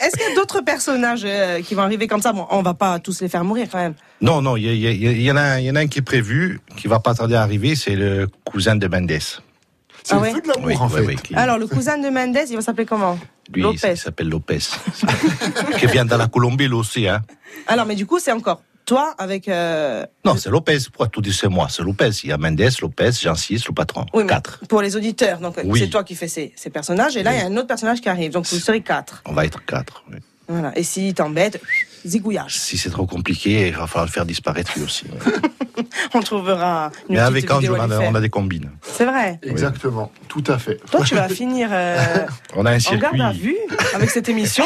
[0.00, 2.32] Est-ce qu'il y a d'autres personnages euh, qui vont arriver comme ça?
[2.32, 3.94] Bon, on va pas tous les faire mourir quand même.
[4.20, 5.98] Non, non, il y, il il en a, un- il y en a un qui
[6.00, 9.10] est prévu, qui va pas tarder à arriver, c'est le cousin de Mendes.
[9.10, 11.00] C'est Ah le ouais feu de l'amour Oui, en fait.
[11.00, 13.18] oui, qui- Alors, le cousin de Mendes, il va s'appeler comment?
[13.52, 13.96] Lui, il Lopez.
[13.96, 14.58] s'appelle Lopez,
[15.78, 17.08] qui vient de la Colombie, lui aussi.
[17.08, 17.22] Hein.
[17.66, 19.48] Alors, mais du coup, c'est encore toi avec.
[19.48, 20.78] euh, Non, c'est Lopez.
[20.92, 21.68] Pourquoi tout dit c'est moi?
[21.70, 22.10] C'est Lopez.
[22.24, 24.04] Il y a Mendes, Lopez, Jean 6, le patron.
[24.12, 24.60] Oui, Quatre.
[24.68, 25.80] Pour les auditeurs, donc Oui.
[25.80, 28.00] c'est toi qui fais ces, ces personnages, et là il y a un autre personnage
[28.00, 29.22] qui arrive, donc vous serez quatre.
[29.26, 30.04] On va être quatre.
[30.10, 30.18] oui.
[30.48, 30.76] Voilà.
[30.76, 31.58] Et s'il t'embête,
[32.06, 32.56] zigouillage.
[32.58, 35.04] Si c'est trop compliqué, il va falloir le faire disparaître lui aussi.
[36.14, 38.08] On trouvera une Mais avec Ange, on a, faire.
[38.10, 38.70] on a des combines.
[38.82, 39.40] C'est vrai.
[39.42, 40.80] Exactement, tout à fait.
[40.90, 41.96] Toi, tu vas finir euh,
[42.56, 43.00] On a un en circuit.
[43.00, 43.56] garde à vue
[43.94, 44.64] avec cette émission.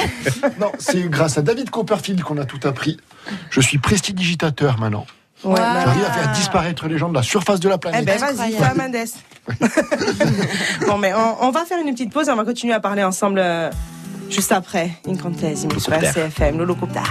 [0.60, 2.98] Non, c'est grâce à David Copperfield qu'on a tout appris.
[3.50, 5.06] Je suis prestidigitateur maintenant.
[5.44, 5.56] Ouais, Wow.
[5.56, 8.04] J'arrive à faire disparaître les gens de la surface de la Eh planète.
[8.04, 8.54] ben vas-y.
[8.76, 9.08] Mendes.
[10.86, 13.04] bon, mais on, on va faire une petite pause et on va continuer à parler
[13.04, 13.70] ensemble euh,
[14.30, 14.90] juste après.
[15.06, 15.92] Incantesimo sur.
[15.92, 17.02] RCFM, Lolo Copter.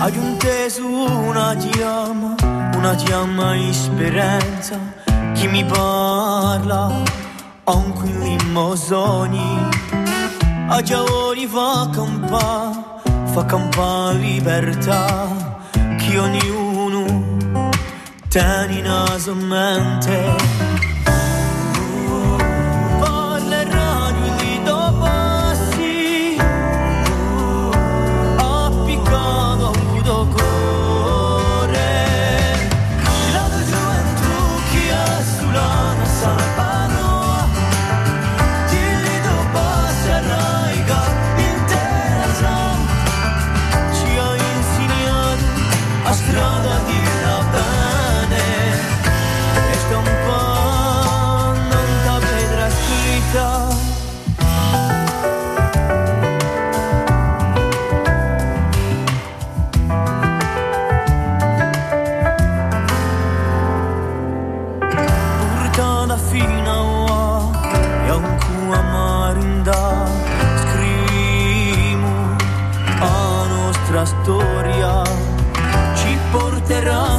[0.00, 2.34] Hai un teso, una ti ama,
[2.76, 4.76] una ti ama esperienza.
[5.32, 7.02] Chi mi parla,
[7.64, 9.68] anche in limo sogni.
[10.68, 13.00] A giorni fa campa,
[13.32, 15.26] fa campa libertà.
[15.72, 16.73] Che ognuno
[18.34, 19.32] tiene naso
[76.34, 77.13] porterò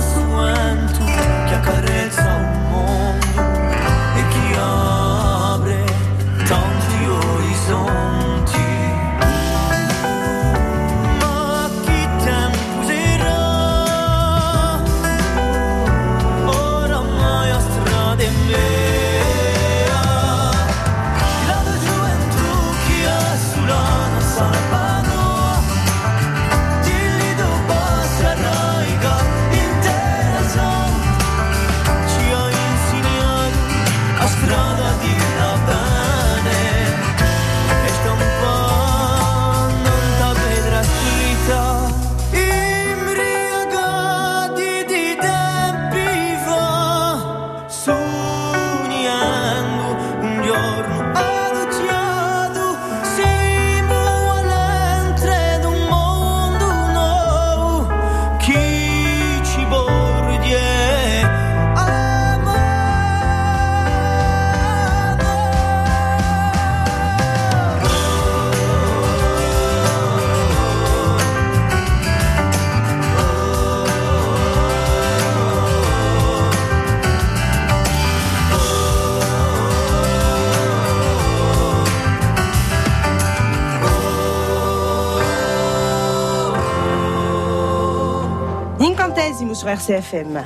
[89.65, 90.43] sur RCFM.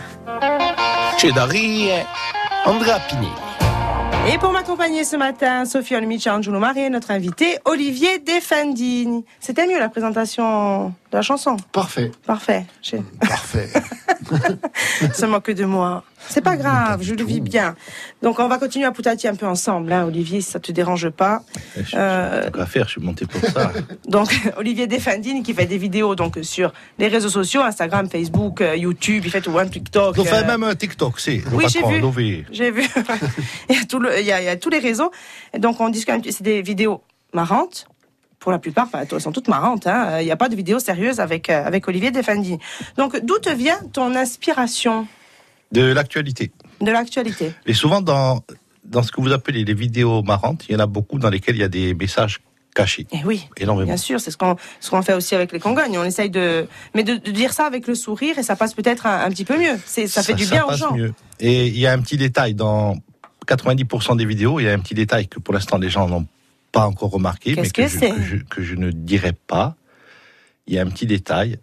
[2.66, 3.28] Andrea Pinelli.
[4.34, 9.26] Et pour m'accompagner ce matin, Sophie Olmic Angelo Marie et notre invité Olivier Defendini.
[9.42, 11.58] C'était mieux la présentation de la chanson.
[11.74, 12.12] Parfait.
[12.26, 12.66] Parfait.
[12.82, 13.70] J'ai- Parfait.
[15.14, 16.04] se moque de moi.
[16.28, 17.76] C'est pas grave, je le vis bien.
[18.22, 21.10] Donc on va continuer à poutati un peu ensemble, hein, Olivier, si ça te dérange
[21.10, 21.44] pas.
[21.78, 23.72] Je suis Euh, à faire, je suis monté pour ça.
[24.08, 28.76] Donc Olivier Defendini qui fait des vidéos donc sur les réseaux sociaux, Instagram, Facebook, euh,
[28.76, 30.16] YouTube, il fait tout, hein, TikTok.
[30.16, 31.42] Donc, enfin, euh, même un TikTok, c'est.
[31.54, 32.46] Oui, j'ai vu.
[32.52, 32.84] J'ai vu.
[33.70, 35.12] il, y a tout le- il, y a, il y a tous les réseaux.
[35.54, 36.14] Et donc, on discute.
[36.16, 37.02] un C'est des vidéos
[37.34, 37.88] marrantes.
[38.40, 39.86] Pour la plupart, elles sont toutes marrantes.
[39.88, 40.20] hein.
[40.22, 42.58] Il n'y a pas de vidéos sérieuses avec, euh, avec Olivier Defendi.
[42.98, 45.08] Donc, d'où te vient ton inspiration?
[45.72, 46.52] De l'actualité.
[46.82, 48.42] de l'actualité Et souvent, dans,
[48.86, 51.56] dans ce que vous appelez les vidéos marrantes, il y en a beaucoup dans lesquelles
[51.58, 52.40] il y a des messages
[52.74, 53.06] cachés.
[53.12, 53.88] Eh oui, Énormément.
[53.88, 54.20] bien sûr.
[54.22, 55.98] C'est ce qu'on ce qu'on fait aussi avec les Congognes.
[55.98, 56.66] On essaye de.
[56.96, 59.44] Mais de, de dire ça avec le sourire et ça passe peut-être un, un petit
[59.46, 59.78] peu mieux.
[59.86, 60.94] Ça, fait du bien aux passe gens.
[60.94, 61.14] mieux.
[61.40, 62.96] Et il y a un petit détail dans
[63.48, 66.26] 90% des vidéos, il y a un petit détail que pour l'instant les gens n'ont
[66.72, 69.76] pas encore remarqué, mais que, que je, que, je, que je ne dirai pas.
[70.68, 71.58] Il y a un petit détail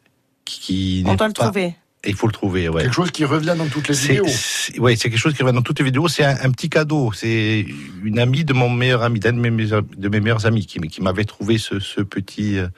[0.45, 1.75] qui, qui On doit le trouver.
[2.09, 2.83] Il faut le trouver, ouais.
[2.83, 4.27] Quelque chose qui revient dans toutes les C'est, vidéos.
[4.79, 6.07] ouais, c'est quelque chose qui revient dans toutes les vidéos.
[6.07, 7.12] C'est un, un petit cadeau.
[7.12, 7.66] C'est
[8.05, 10.79] une amie de mon meilleur ami, d'un de mes, meilleurs- de mes meilleurs amis, qui,
[10.81, 12.69] qui m'avait trouvé ce, ce petit, euh,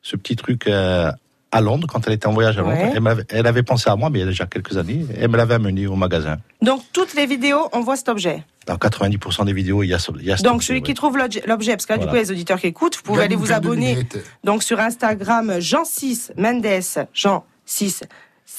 [0.00, 1.12] ce petit truc euh,
[1.52, 2.76] à Londres quand elle était en voyage à Londres.
[2.76, 3.24] Ouais.
[3.28, 5.04] Elle, avait pensé à moi, mais il y a déjà quelques années.
[5.20, 6.38] Elle me l'avait amené au magasin.
[6.62, 8.42] Donc, toutes les vidéos, on voit cet objet.
[8.66, 10.80] Dans 90% des vidéos, il y a, ce- il y a cet Donc, objet, celui
[10.80, 10.84] ouais.
[10.86, 13.26] qui trouve l'objet, parce que là, du coup, les auditeurs qui écoutent, vous pouvez Gagne
[13.26, 13.98] aller vous abonner.
[14.44, 18.02] Donc, sur Instagram, Jean6 Mendes, Jean 6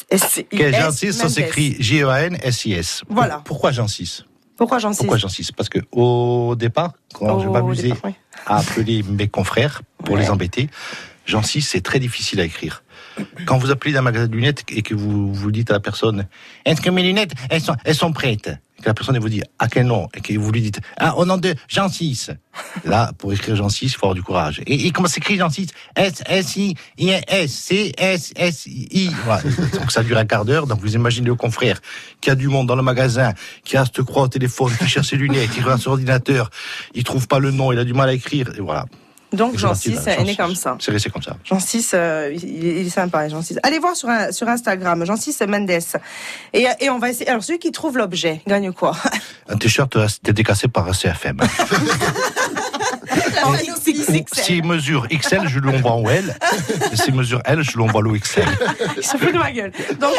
[0.10, 3.04] S Que Jean 6, ça s'écrit G-E-A-N-S-I-S.
[3.10, 3.42] Voilà.
[3.46, 4.26] Pourquoi Jean 6
[4.58, 8.12] Pourquoi Jean 6 Pourquoi Jean 6 Parce que au départ, quand je m'amusais oui.
[8.46, 10.22] à appeler mes confrères pour Ouais.
[10.22, 10.70] les embêter,
[11.26, 12.83] Jean 6, c'est très difficile à écrire.
[13.46, 16.28] Quand vous appelez d'un magasin de lunettes et que vous, vous dites à la personne
[16.66, 18.50] Est-ce que mes lunettes, elles sont, elles sont prêtes?
[18.80, 20.80] Et que la personne elle vous dit À quel nom Et que vous lui dites
[20.98, 22.32] Ah, au nom de Jean 6.
[22.86, 24.62] Là, pour écrire Jean 6, il faut avoir du courage.
[24.66, 26.72] Et, et comment s'écrit Jean 6 S-S-I-S-C-S-S-I.
[29.26, 29.44] Voilà.
[29.74, 30.66] Donc ça dure un quart d'heure.
[30.68, 31.80] Donc vous imaginez le confrère
[32.22, 35.10] qui a du monde dans le magasin, qui a cette croix au téléphone, qui cherche
[35.10, 36.50] ses lunettes, qui regarde sur ordinateur,
[36.94, 38.50] il trouve pas le nom, il a du mal à écrire.
[38.58, 38.86] Et voilà.
[39.34, 40.38] Donc, Jean c'est parti, 6 là, est Jean né 6.
[40.38, 40.78] comme ça.
[40.80, 41.36] C'est resté comme ça.
[41.44, 43.60] Jean 6, euh, il, il est sympa, Jean 6.
[43.64, 45.72] Allez voir sur, sur Instagram, Jean 6 Mendes.
[46.54, 47.30] Et, et on va essayer.
[47.30, 48.96] Alors, celui qui trouve l'objet gagne quoi?
[49.50, 51.40] Un t-shirt euh, dédicacé par CFM.
[54.34, 56.36] S'il mesure XL, je lui envoie en L.
[56.94, 58.46] S'il mesure L, je lui envoie l'OXL.
[58.98, 59.72] Il se fout de ma gueule.
[60.00, 60.16] Donc,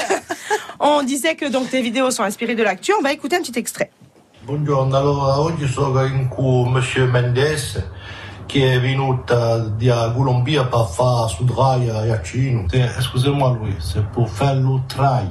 [0.81, 2.93] on disait que donc tes vidéos sont inspirées de l'actu.
[2.99, 3.91] On va écouter un petit extrait.
[4.45, 7.83] Buongiorno, allora oggi sono cui Monsieur Mendes
[8.47, 9.35] che è venuto
[9.79, 12.67] da Colombia per fare su Drai a Iacino.
[12.71, 15.31] Eh, Scusami lui, c'est pour faire le trail.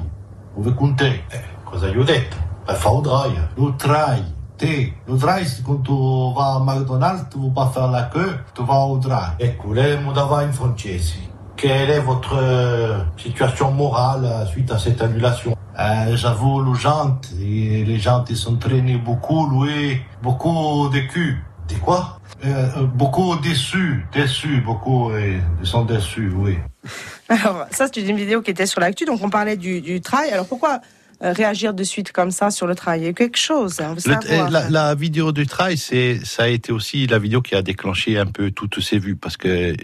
[0.56, 1.24] Dove con te?
[1.30, 2.36] Eh, cosa gli ho detto?
[2.64, 3.48] Per fare il Drai.
[3.54, 4.32] Lo trail.
[4.56, 8.84] Te, lo Drai, quando tu vai a McDonald's, tu vas faire la queue, tu vas
[8.84, 9.34] au Drai.
[9.38, 11.32] Ecco, lei mi dava in francese.
[11.56, 15.56] Quelle est votre euh, situation morale suite à cette annulation?
[15.78, 21.44] Euh, J'avoue, les gens, les gens ils sont traînés beaucoup, loués, beaucoup de cul.
[21.68, 22.20] De quoi?
[22.44, 26.56] Euh, euh, Beaucoup déçus, déçus, beaucoup, euh, sont déçus, oui.
[27.28, 29.04] Alors, ça, c'est une vidéo qui était sur l'actu.
[29.06, 30.30] Donc, on parlait du, du trail.
[30.30, 30.80] Alors, pourquoi
[31.22, 33.00] euh, réagir de suite comme ça sur le trail?
[33.00, 33.80] Il y a eu quelque chose.
[33.80, 34.50] hein, Le- savoir.
[34.50, 38.18] la, la vidéo du trail, c'est, ça a été aussi la vidéo qui a déclenché
[38.18, 39.74] un peu toutes ces vues parce que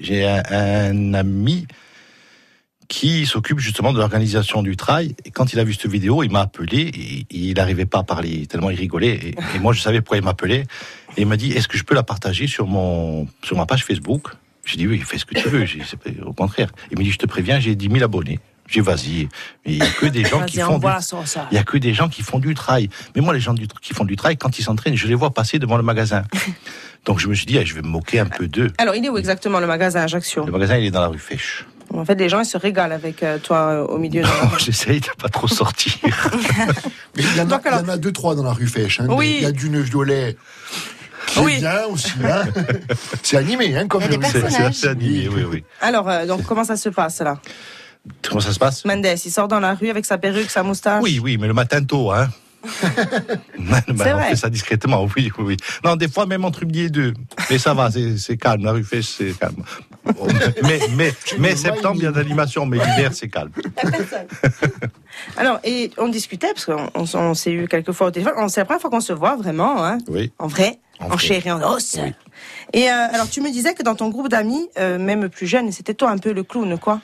[0.00, 1.66] j'ai un, un ami
[2.88, 5.14] qui s'occupe justement de l'organisation du trail.
[5.24, 8.02] Et quand il a vu cette vidéo, il m'a appelé et, il n'arrivait pas à
[8.02, 9.14] parler tellement il rigolait.
[9.14, 10.64] Et, et moi, je savais pourquoi il m'appelait.
[11.16, 13.84] Et il m'a dit, est-ce que je peux la partager sur mon, sur ma page
[13.84, 14.28] Facebook?
[14.64, 15.64] J'ai dit oui, fais ce que tu veux.
[16.24, 16.70] Au contraire.
[16.90, 18.40] Il m'a dit, je te préviens, j'ai 10 000 abonnés.
[18.68, 19.28] J'ai dit, vas-y.
[19.64, 20.86] Mais il y a que des gens qui font on du
[21.52, 22.88] il y a que des gens qui font du trail.
[23.14, 25.32] Mais moi, les gens du- qui font du trail, quand ils s'entraînent, je les vois
[25.32, 26.24] passer devant le magasin.
[27.04, 28.72] Donc je me suis dit, ah, je vais me moquer un peu d'eux.
[28.78, 30.44] Alors, il est où exactement le magasin Ajaccio?
[30.44, 31.64] Le magasin, il est dans la rue Fèche.
[31.94, 34.22] En fait, les gens, ils se régalent avec euh, toi euh, au milieu.
[34.22, 35.92] de la- J'essaye de pas trop sortir.
[37.16, 38.52] Mais il y, en a, Donc, alors- il y en a deux, trois dans la
[38.52, 39.00] rue Fèche.
[39.00, 39.06] Hein.
[39.08, 39.34] Oui.
[39.38, 40.36] Il y a du Neuf-Dolais.
[41.28, 41.58] qui Oui.
[41.58, 42.12] bien aussi.
[42.24, 42.44] Hein.
[43.22, 44.52] C'est animé, hein, comme Il y a des rue C'est Fèche.
[44.52, 45.64] c'est assez animé, oui, oui.
[45.80, 47.38] Alors, euh, donc, comment ça se passe là?
[48.28, 48.84] Comment ça se passe?
[48.84, 51.02] Mendes, il sort dans la rue avec sa perruque, sa moustache?
[51.02, 52.28] Oui, oui, mais le matin tôt, hein.
[53.58, 54.30] Ben, on vrai.
[54.30, 55.56] fait ça discrètement, oui, oui, oui.
[55.84, 57.14] Non, des fois même entre midi et deux.
[57.50, 58.64] Mais ça va, c'est c'est calme.
[58.64, 59.62] La rue Fèche, c'est calme.
[60.62, 63.50] Mais, mais, mais septembre, il y a de l'animation, mais l'hiver, c'est calme.
[65.36, 68.34] Alors, et on discutait, parce qu'on on, on s'est eu quelques fois au téléphone.
[68.38, 70.32] On- C'est la première fois qu'on se voit vraiment, hein, Oui.
[70.38, 71.96] en vrai, En en, chair et en os.
[72.02, 72.12] Oui.
[72.72, 75.72] Et euh, alors, tu me disais que dans ton groupe d'amis, euh, même plus jeune,
[75.72, 77.00] c'était toi un peu le clown, quoi.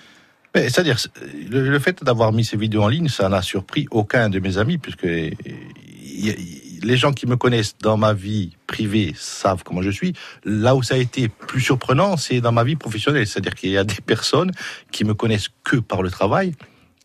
[0.55, 1.11] Mais C'est-à-dire, c'est-
[1.51, 4.59] le, le fait d'avoir mis ces vidéos en ligne, ça n'a surpris aucun de mes
[4.59, 6.35] amis, puisque y a-
[6.83, 10.15] les gens qui me connaissent dans ma vie privée savent comment je suis.
[10.45, 13.27] Là où ça a été plus surprenant, c'est dans ma vie professionnelle.
[13.27, 14.51] C'est-à-dire qu'il y a des personnes
[14.91, 16.55] qui me connaissent que par le travail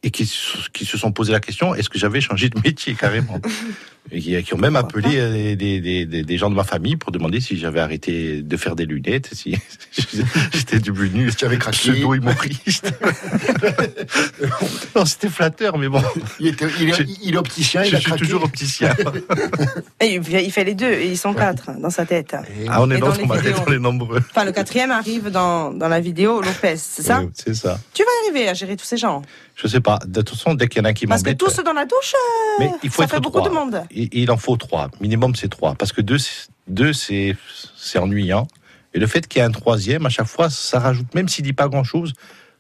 [0.04, 2.94] et qui, se- qui se sont posé la question est-ce que j'avais changé de métier
[2.94, 3.42] carrément
[4.12, 6.96] et qui, qui ont même appelé euh, des, des, des, des gens de ma famille
[6.96, 9.56] pour demander si j'avais arrêté de faire des lunettes, si
[10.54, 11.78] j'étais devenu tu avais craqué.
[11.92, 12.92] pseudo-humoriste.
[14.96, 16.02] non, c'était flatteur, mais bon,
[16.40, 18.24] Il, était- il est, il est opticien, je il a suis craqué.
[18.24, 18.94] toujours opticien.
[20.00, 22.36] Et il fait- les deux, et ils sont quatre dans sa tête.
[22.62, 23.56] Et- Ah, on est Et dans dans, on vidéos.
[23.66, 24.22] dans les nombreux.
[24.30, 27.80] Enfin, le quatrième arrive dans, dans la vidéo Lopez, c'est ça C'est ça.
[27.94, 29.22] Tu vas arriver à gérer tous ces gens
[29.60, 30.00] Je sais pas.
[30.06, 31.86] De toute façon, dès qu'il y en a un qui Parce que tous dans la
[31.86, 33.50] douche, euh, Mais il faut ça être fait beaucoup trois.
[33.50, 33.84] de monde.
[33.90, 34.90] Il, il en faut trois.
[35.02, 35.74] Minimum, c'est trois.
[35.74, 37.36] Parce que deux, c'est- deux, c'est,
[37.98, 38.48] ennuyant.
[38.94, 41.44] Et le fait qu'il y ait un troisième, à chaque fois, ça rajoute, même s'il
[41.44, 42.14] dit pas grand chose,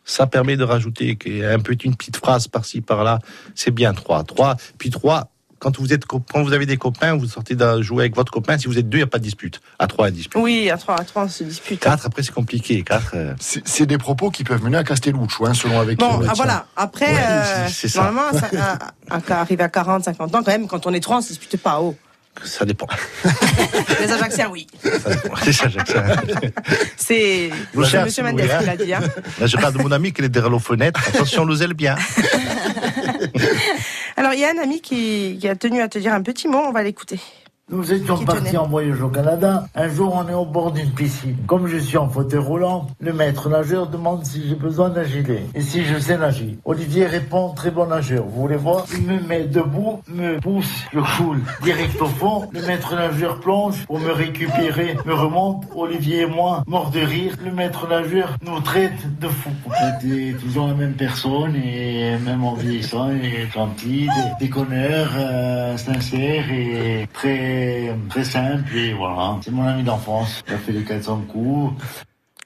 [0.05, 3.19] ça permet de rajouter un peu une petite phrase par-ci, par-là.
[3.53, 4.23] C'est bien trois.
[4.23, 4.55] Trois.
[4.79, 5.29] Puis trois,
[5.60, 8.32] quand vous êtes, co- quand vous avez des copains, vous sortez de jouer avec votre
[8.32, 8.58] copain.
[8.58, 9.60] Si vous êtes deux, il n'y a pas de dispute.
[9.80, 10.41] À trois, il y a dispute.
[10.41, 11.80] Oui, à trois, à trois, on se dispute.
[11.80, 12.84] Quatre, après, c'est compliqué.
[12.84, 16.04] Quatre, euh, C'est c'est des propos qui peuvent mener à Castelluccio, hein, selon avec qui
[16.06, 16.65] on Bon, ah, voilà.
[16.76, 18.04] Après, Ouais, euh, c'est- c'est ça.
[18.04, 18.50] normalement, ça,
[19.10, 21.22] à, à- à- arrivé à 40, 50 ans, quand même, quand on est trois, on
[21.22, 21.80] se dispute pas.
[21.82, 21.96] Oh.
[22.43, 22.86] ça dépend.
[24.00, 24.67] Les Ajaxiens, oui.
[24.84, 25.36] Ça dépend.
[26.98, 28.06] C'est Monsieur hein.
[28.06, 28.22] qui
[28.65, 28.93] l'a dit.
[28.93, 29.00] hein.
[29.39, 31.02] Là, je regarde mon ami qui est derrière la fenêtre.
[31.08, 31.96] Attention, nous aime bien.
[34.19, 36.58] Alors, il y a un ami qui, a tenu à te dire un petit mot,
[36.58, 37.19] on va l'écouter.
[37.69, 39.67] Nous étions partis en voyage au Canada.
[39.75, 41.36] Un jour, on est au bord d'une piscine.
[41.47, 45.43] Comme je suis en fauteuil roulant, le maître nageur demande si j'ai besoin d'un gilet
[45.53, 46.58] et si je sais nager.
[46.63, 48.23] Olivier répond très bon nageur.
[48.23, 48.86] Vous voulez voir?
[48.97, 52.47] Il me met debout, me pousse, je coule direct au fond.
[52.53, 55.65] Le maître nageur plonge pour me récupérer, me remonte.
[55.75, 57.34] Olivier et moi, morts de rire.
[57.43, 59.49] Le maître nageur nous traite de fous.
[59.65, 64.49] On était toujours la même personne et même en vieillissant, il est gentil, des, des
[64.49, 67.57] connards, euh, sincères et très,
[68.10, 69.38] très simple et voilà.
[69.43, 70.43] C'est mon ami d'enfance.
[70.48, 71.74] Il a fait les 400 coups.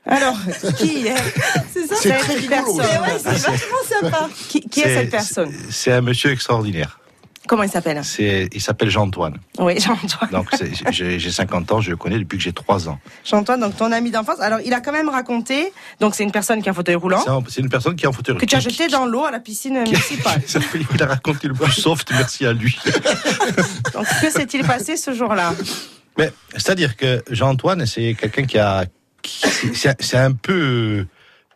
[0.06, 0.36] Alors,
[0.78, 1.16] qui est
[1.72, 3.02] C'est ça C'est cette très rigolo, personne ça.
[3.02, 4.30] Ouais, c'est vachement sympa.
[4.50, 7.00] Qui, qui est, C'est- cette personne C'est un monsieur extraordinaire.
[7.48, 8.02] Comment il s'appelle?
[8.04, 9.38] C'est, il s'appelle Jean-Antoine.
[9.60, 10.30] Oui, Jean-Antoine.
[10.32, 13.00] Donc, c'est- j'ai j'ai 50 ans, je le connais depuis que j'ai 3 ans.
[13.26, 14.40] Jean-Antoine, donc ton ami d'enfance.
[14.40, 17.22] Alors, il a quand même raconté, donc c'est une personne qui a un fauteuil roulant,
[17.24, 19.32] C'est un- une personne qui est en fauteuil que tu as jeté dans l'eau à
[19.32, 20.42] la piscine municipale.
[20.94, 22.78] Il a raconté le plus soft, merci à lui.
[23.94, 25.54] Donc, que s'est-il passé ce jour-là?
[26.18, 28.86] Mais c'est-à-dire que Jean-Antoine, c'est quelqu'un qui a,
[29.24, 31.06] c'est un peu,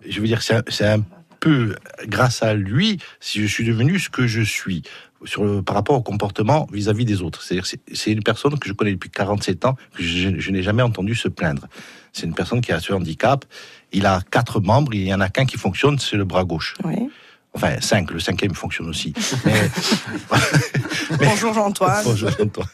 [0.08, 1.04] je veux dire, c'est un, c'est un
[1.40, 1.76] peu
[2.08, 4.82] grâce à lui si je suis devenu ce que je suis
[5.24, 7.42] sur le, par rapport au comportement vis-à-vis des autres.
[7.42, 10.84] C'est-à-dire, c'est- une personne que je connais depuis 47 ans que je, je n'ai jamais
[10.84, 11.68] entendu se plaindre.
[12.14, 13.46] C'est une personne qui a ce handicap.
[13.92, 16.76] Il a quatre membres, il y en a qu'un qui fonctionne, c'est le bras gauche.
[16.84, 17.10] Oui.
[17.54, 19.14] Enfin, cinq, le cinquième fonctionne aussi.
[19.46, 19.54] Mais-
[21.20, 22.02] Mais- Bonjour Jean-Antoine.
[22.06, 22.68] Bonjour, Jean-Antoine.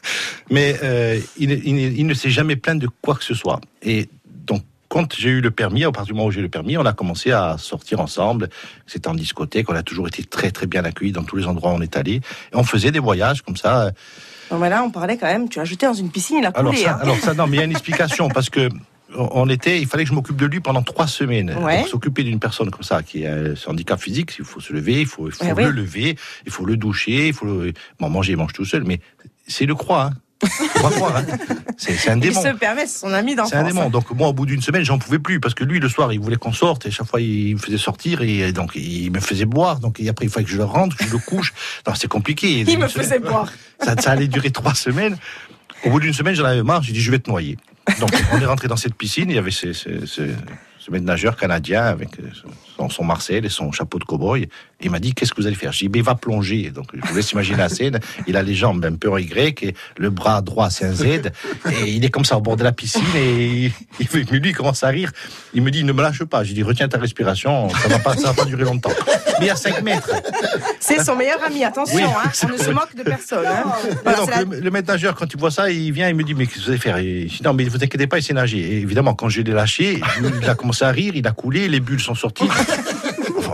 [0.50, 3.62] Mais euh, il, il ne s'est jamais plaint de quoi que ce soit.
[3.84, 6.50] Et donc, quand j'ai eu le permis, à partir du moment où j'ai eu le
[6.50, 8.50] permis, on a commencé à sortir ensemble.
[8.86, 11.72] C'était en discothèque, on a toujours été très très bien accueillis dans tous les endroits
[11.72, 12.16] où on est allé.
[12.16, 12.22] Et
[12.56, 13.92] on faisait des voyages comme ça.
[14.52, 16.50] Non, mais là, on parlait quand même, tu l'as jeté dans une piscine, il a
[16.50, 16.84] Alors coulé.
[16.84, 17.00] ça, hein.
[17.04, 18.68] alors ça, non, mais il y a une explication parce que
[19.16, 21.56] on était, il fallait que je m'occupe de lui pendant trois semaines.
[21.62, 21.80] Ouais.
[21.80, 25.00] Pour s'occuper d'une personne comme ça qui a un handicap physique, il faut se lever,
[25.00, 28.10] il faut, il faut Ouais, le lever, il faut le doucher, il faut le bon,
[28.10, 29.00] manger, il mange tout seul, mais
[29.48, 30.08] c'est le croix.
[30.08, 30.18] Hein.
[30.82, 31.26] Va croire, hein.
[31.78, 32.42] C'est un il démon.
[32.42, 33.52] se permet, c'est son ami d'enfance.
[33.52, 33.90] C'est un démon.
[33.90, 36.20] Donc moi, au bout d'une semaine, j'en pouvais plus parce que lui, le soir, il
[36.20, 39.46] voulait qu'on sorte et chaque fois, il me faisait sortir et donc il me faisait
[39.46, 39.80] boire.
[39.80, 41.54] Donc et après, il fallait que je le rentre, que je le couche.
[41.88, 42.60] Non, c'est compliqué.
[42.62, 43.52] Il me semaine- faisait boire.
[43.84, 45.18] ça, ça allait durer trois semaines.
[45.86, 46.84] Au bout d'une semaine, j'en avais marre.
[46.84, 47.58] J'ai dit, je vais te noyer.
[48.00, 49.30] Donc, on est rentré dans cette piscine.
[49.30, 50.22] Il y avait ce, ce, ce,
[50.84, 54.50] ce maître nageur canadien avec euh, son, Marcel et son chapeau de cow-boy.
[54.82, 55.72] Il m'a dit, qu'est-ce que vous allez faire?
[55.72, 56.72] J'ai dit, mais va plonger.
[56.72, 58.00] Donc, vous laisse imaginer la scène.
[58.26, 61.04] Il a les jambes un peu en Y et le bras droit, c'est un Z.
[61.04, 64.84] Et il est comme ça au bord de la piscine et il, mais lui, commence
[64.84, 65.12] à rire.
[65.54, 66.44] Il me dit, ne me lâche pas.
[66.44, 67.70] J'ai dit, retiens ta respiration.
[67.70, 68.92] Ça ça va pas durer longtemps.
[69.40, 70.10] Mais a 5 mètres.
[70.84, 73.46] C'est son meilleur ami, attention, Oui, hein, on ne se moque de personne.
[73.46, 73.64] hein.
[73.84, 76.10] Mais Voilà, donc, c'est la- le, le maître nageur, quand il voit ça, il vient,
[76.10, 76.98] il me dit, mais qu'est-ce que vous allez faire?
[76.98, 78.58] Et je dis, non, mais vous inquiétez pas, il sait nager.
[78.60, 80.02] Et évidemment, quand je l'ai lâché,
[80.42, 82.50] il a commencé à rire, il a coulé, les bulles sont sorties.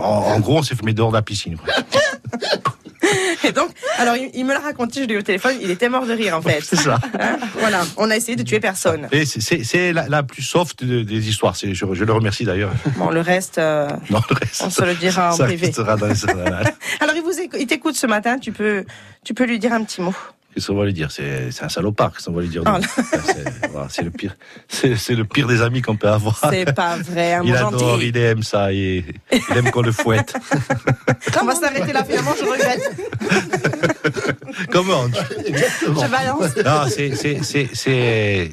[0.34, 1.56] en gros, on s'est fait dehors de la piscine.
[1.56, 1.74] quoi.
[3.44, 5.88] Et donc, alors il, il me l'a raconté, je l'ai eu au téléphone, il était
[5.88, 6.60] mort de rire en fait.
[6.62, 6.98] C'est ça.
[7.20, 9.08] Hein, voilà, on a essayé de tuer personne.
[9.12, 11.54] Et c'est- la, la plus soft de- des histoires.
[11.60, 12.72] Je, je le remercie d'ailleurs.
[12.96, 15.66] Bon, le reste, euh, Non, le reste, on se le dira en privé.
[17.00, 18.84] Alors il, vous éc- il t'écoute ce matin, tu peux,
[19.24, 20.14] tu peux lui dire un petit mot.
[20.54, 21.12] Qu'est-ce qu'on va lui dire?
[21.12, 24.34] C'est un salopard, qu'est-ce qu'on va lui dire Oh C'est le pire,
[24.68, 26.40] c'est le pire des amis qu'on peut avoir.
[26.50, 28.08] C'est pas vrai, un Il adore, gentil.
[28.08, 30.34] il aime ça, et il aime qu'on le fouette.
[31.40, 32.90] On va s'arrêter là, finalement, je regrette.
[34.70, 36.56] Comment Je balance.
[36.56, 38.50] Non, c'est c'est c'est c'est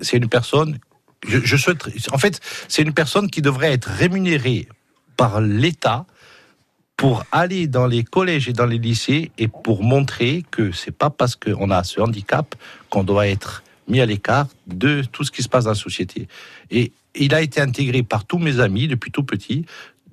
[0.00, 0.78] c'est une personne.
[1.26, 1.78] Je, je souhaite.
[2.12, 4.68] En fait, c'est une personne qui devrait être rémunérée
[5.16, 6.06] par l'État
[6.96, 11.10] pour aller dans les collèges et dans les lycées et pour montrer que c'est pas
[11.10, 12.54] parce qu'on a ce handicap
[12.90, 16.28] qu'on doit être mis à l'écart de tout ce qui se passe dans la société.
[16.70, 19.64] Et il a été intégré par tous mes amis depuis tout petit.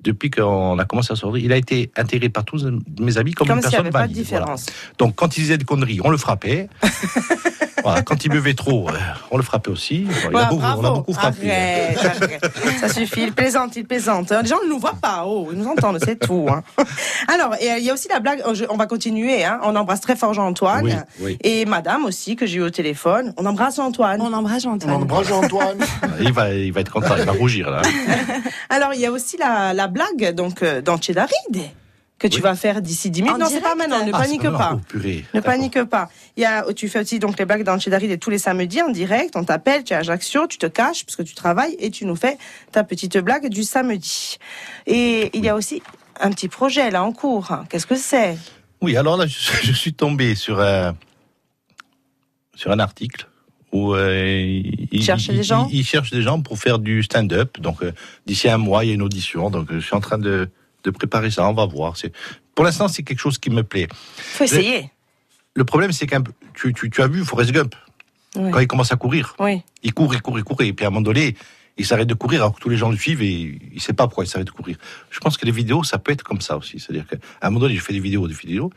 [0.02, 2.66] Depuis qu'on a commencé à sortir, il a été intégré par tous
[3.00, 4.12] mes amis comme, Comme une personne avait pas de.
[4.12, 4.22] Voilà.
[4.22, 4.66] différence.
[4.98, 6.68] Donc quand il disait des conneries, on le frappait.
[7.86, 8.92] Voilà, quand il buvait trop, euh,
[9.30, 10.04] on le frappait aussi.
[10.04, 10.80] Voilà, il a Voilà, beaucoup- bravo.
[10.82, 11.50] on a beaucoup frappé.
[11.50, 12.50] Arrête, arrête.
[12.80, 14.30] Ça suffit, il plaisante, il plaisante.
[14.42, 16.46] Les gens ne nous voient pas, oh, ils nous entendent, c'est tout.
[16.50, 16.62] hein.
[17.28, 19.60] Alors, euh, il y a aussi la blague, je- on va continuer, hein.
[19.62, 20.84] on embrasse très fort Jean-Antoine.
[20.84, 21.38] Oui, oui.
[21.42, 23.32] Et madame aussi, que j'ai eu au téléphone.
[23.36, 24.20] On embrasse Antoine.
[24.20, 24.94] On embrasse On Antoine.
[24.94, 25.78] embrasse Antoine.
[26.20, 27.82] Il va, il va être content, il va rougir là.
[28.70, 31.30] Alors, il y a aussi la, la blague donc euh, dans Chedaride
[32.18, 32.42] que tu Oui.
[32.42, 33.36] vas faire d'ici 10 minutes.
[33.36, 34.72] En non, c'est pas maintenant, ne Ah, panique pas.
[34.74, 35.24] oh, purée.
[35.34, 36.08] Ne panique pas.
[36.38, 38.38] Il y a, tu fais aussi donc les blagues dans le Chedaride et tous les
[38.38, 39.36] samedis en direct.
[39.36, 42.06] On t'appelle, tu es à Ajaccio, tu te caches parce que tu travailles et tu
[42.06, 42.38] nous fais
[42.72, 44.38] ta petite blague du samedi.
[44.86, 45.82] Et il y a aussi
[46.18, 47.52] un petit projet là en cours.
[47.68, 48.38] Qu'est-ce que c'est?
[48.80, 50.96] Oui, alors là, je, je suis tombé sur un,
[52.54, 53.26] sur un article
[53.72, 55.68] où euh, il, Cherche il- des gens?
[55.70, 57.60] il, il cherche des gens pour faire du stand-up.
[57.60, 57.92] Donc euh,
[58.26, 59.50] d'ici un mois, il y a une audition.
[59.50, 60.48] Donc euh, je suis en train de,
[60.84, 61.48] de préparer ça.
[61.48, 61.96] On va voir.
[61.96, 62.12] C'est
[62.54, 63.88] pour l'instant, c'est quelque chose qui me plaît.
[64.16, 64.90] Faut essayer.
[65.54, 66.16] Le problème, c'est que
[66.54, 67.74] tu, tu, tu as vu Forrest Gump
[68.36, 68.50] Oui.
[68.50, 69.34] quand il commence à courir.
[69.38, 69.62] Oui.
[69.82, 71.34] Il court, il court, il court, et puis à un moment donné,
[71.78, 74.06] il s'arrête de courir alors que tous les gens le suivent et il sait pas
[74.06, 74.76] pourquoi il s'arrête de courir.
[75.10, 76.78] Je pense que les vidéos, ça peut être comme ça aussi.
[76.78, 78.70] C'est-à-dire qu'à un moment donné, je fais des vidéos, des vidéos,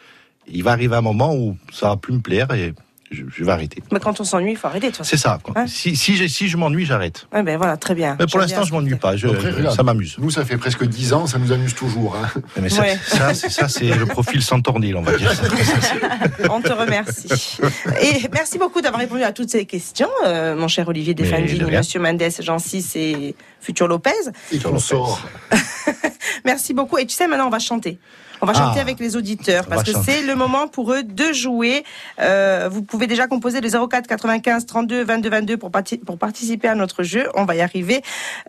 [0.48, 2.74] il va arriver un moment où ça va plus me plaire et
[3.12, 3.82] je, je vais arrêter.
[3.92, 4.92] Mais quand on s'ennuie, il faut arrêter.
[5.02, 5.40] C'est ça.
[5.56, 6.16] Hein Si, si,
[6.48, 7.28] je m'ennuie, j'arrête.
[7.34, 8.16] Ouais, ben voilà, très bien.
[8.20, 9.16] Mais pour l'instant, je m'ennuie pas.
[9.16, 9.76] Je, Après, je- regarde.
[9.76, 10.16] ça m'amuse.
[10.20, 12.16] Nous, ça fait presque 10 ans, ça nous amuse toujours.
[12.16, 12.30] hein.
[12.62, 12.98] Mais ça, Ouais.
[13.08, 15.34] ça, c'est, ça, c'est le profil Santornil, on va dire.
[15.34, 15.44] Ça,
[16.52, 17.58] On te remercie.
[18.02, 21.66] Et merci beaucoup d'avoir répondu à toutes ces questions, euh, mon cher Olivier Mais de.
[21.78, 24.12] Monsieur Mendes, Jean 6 et Futur Lopez.
[24.52, 25.22] Et qu'on sort.
[26.46, 26.98] Merci beaucoup.
[26.98, 28.00] Et tu sais, maintenant, on va chanter.
[28.42, 28.82] On va chanter Ah.
[28.84, 31.84] avec les auditeurs parce que c'est le moment pour eux de jouer.
[32.22, 36.70] Euh, vous pouvez déjà composer le 04 95 32 22 22 pour, parti- pour participer
[36.70, 37.28] à notre jeu.
[37.36, 38.02] On va y arriver.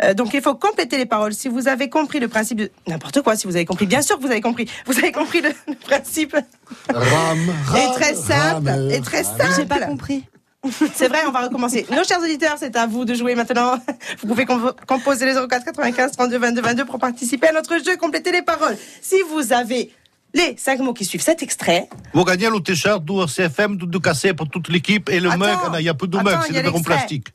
[0.04, 1.34] Euh, donc il faut compléter les paroles.
[1.34, 4.16] Si vous avez compris le principe de n'importe quoi, si vous avez compris, bien sûr
[4.16, 4.70] que vous avez compris.
[4.86, 6.36] Vous avez compris le, le principe
[6.88, 7.38] Ram,
[7.76, 8.68] est ram, très simple.
[8.70, 9.44] ram, Est très simple.
[9.56, 10.24] J'ai pas compris.
[10.94, 11.86] C'est vrai, on va recommencer.
[11.90, 13.78] Nos chers auditeurs, c'est à vous de jouer maintenant.
[14.20, 17.96] Vous pouvez compo- composer les 04 95 32 22 22 pour participer à notre jeu,
[17.96, 18.76] compléter les paroles.
[19.00, 19.90] Si vous avez
[20.34, 23.98] les cinq mots qui suivent cet extrait, Vous gagnez le t-shirt du CFM, tout de
[23.98, 26.68] cassé pour toute l'équipe et le mug, il y a peu de mug, c'est des
[26.68, 27.28] en plastique.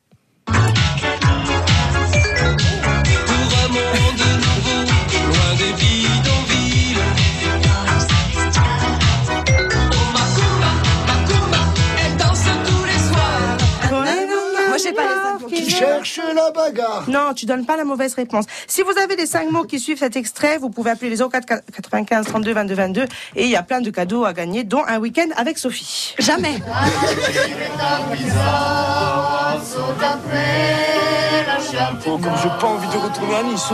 [15.80, 17.03] Cherche la bagarre.
[17.07, 18.45] Non, tu donnes pas la mauvaise réponse.
[18.67, 21.45] Si vous avez les cinq mots qui suivent cet extrait, vous pouvez appeler les 04
[21.45, 23.05] 95 32 22 22
[23.36, 26.15] et il y a plein de cadeaux à gagner, dont un week-end avec Sophie.
[26.19, 26.59] Jamais.
[32.07, 33.69] Oh, comme j'ai pas envie de retourner à Nice.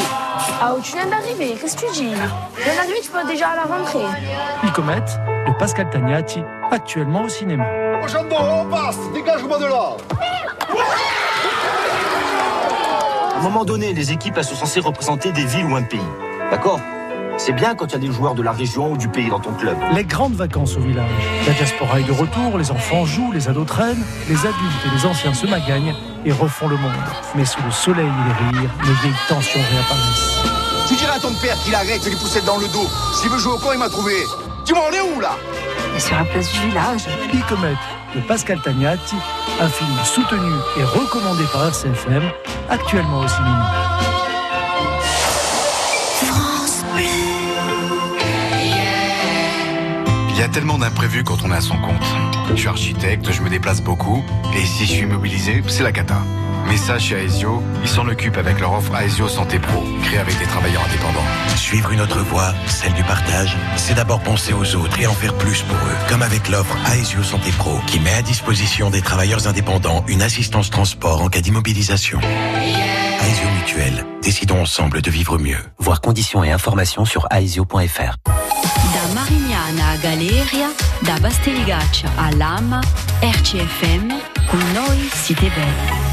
[0.61, 2.13] Ah, où tu viens d'arriver, qu'est-ce que tu dis?
[2.13, 4.05] Bien arrivé, tu peux déjà à la rentrée.
[4.63, 6.41] Icomet de Pascal Tagnati,
[6.71, 7.65] actuellement au cinéma.
[8.03, 8.97] Oh, Jambon, on passe.
[9.13, 9.97] Dégage-moi de là.
[13.41, 15.99] À un moment donné, les équipes, elles sont censées représenter des villes ou un pays.
[16.51, 16.79] D'accord?
[17.37, 19.39] C'est bien quand il y a des joueurs de la région ou du pays dans
[19.39, 19.75] ton club.
[19.95, 21.09] Les grandes vacances au village.
[21.47, 25.07] La diaspora est de retour, les enfants jouent, les ados traînent, les adultes et les
[25.07, 26.91] anciens se magagnent et refont le monde.
[27.33, 30.43] Mais sous le soleil et les rires, les vieilles tensions réapparaissent.
[30.87, 32.87] Tu diras à ton père qu'il arrête de les pousser dans le dos.
[33.15, 34.13] S'il veut jouer au camp, il m'a trouvé.
[34.65, 35.31] Tu m'en es où là?
[35.97, 37.01] Sur la place du village.
[37.33, 37.75] Icomet
[38.15, 39.15] de Pascal Tagnati,
[39.61, 42.23] un film soutenu et recommandé par RCFM,
[42.69, 43.71] actuellement au cinéma.
[50.29, 51.93] Il y a tellement d'imprévus quand on est à son compte.
[52.49, 54.23] Je suis architecte, je me déplace beaucoup,
[54.55, 56.17] et si je suis immobilisé, c'est la cata.
[56.71, 60.39] Mais ça, chez Aesio, ils s'en occupent avec leur offre Aesio Santé Pro, créée avec
[60.39, 61.25] des travailleurs indépendants.
[61.57, 65.33] Suivre une autre voie, celle du partage, c'est d'abord penser aux autres et en faire
[65.33, 66.07] plus pour eux.
[66.07, 70.69] Comme avec l'offre Aesio Santé Pro, qui met à disposition des travailleurs indépendants une assistance
[70.69, 72.19] transport en cas d'immobilisation.
[72.21, 73.91] Aesio Mutuelle.
[73.91, 74.05] actuelle.
[74.23, 75.59] Décidons ensemble de vivre mieux.
[75.77, 78.15] Voir conditions et informations sur aesio.fr.
[78.23, 80.69] Da Marignana a Galeria,
[81.03, 82.79] da Basteligaccia a Lama,
[83.21, 84.07] RCFM,
[84.49, 86.10] con noi siete belli.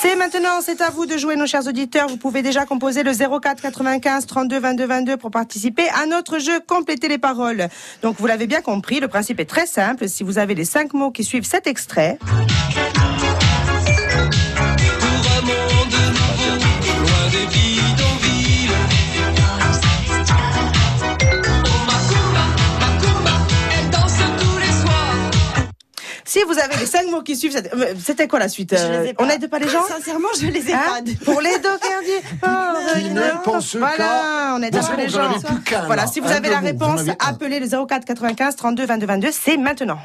[0.00, 2.08] C'est maintenant, c'est à vous de jouer, nos chers auditeurs.
[2.08, 6.60] Vous pouvez déjà composer le 04 95 32 22 22 pour participer à notre jeu
[6.64, 7.66] Compléter les paroles.
[8.02, 10.08] Donc, vous l'avez bien compris, le principe est très simple.
[10.08, 12.16] Si vous avez les cinq mots qui suivent cet extrait,
[26.38, 27.60] si vous avez les cinq mots qui suivent,
[27.98, 29.24] c'était quoi la suite Je euh, les ai pas.
[29.24, 29.82] On n'aide pas les gens?
[29.82, 31.24] Sincèrement, je les ai Hein pas?
[31.24, 31.78] Pour les deux
[33.00, 35.30] qui ne pense Voilà, on aide Bon, pas les gens.
[35.86, 36.08] Voilà, là.
[36.08, 39.28] si vous avez la réponse, appelez le 04 95 32 22 22.
[39.32, 39.98] C'est maintenant.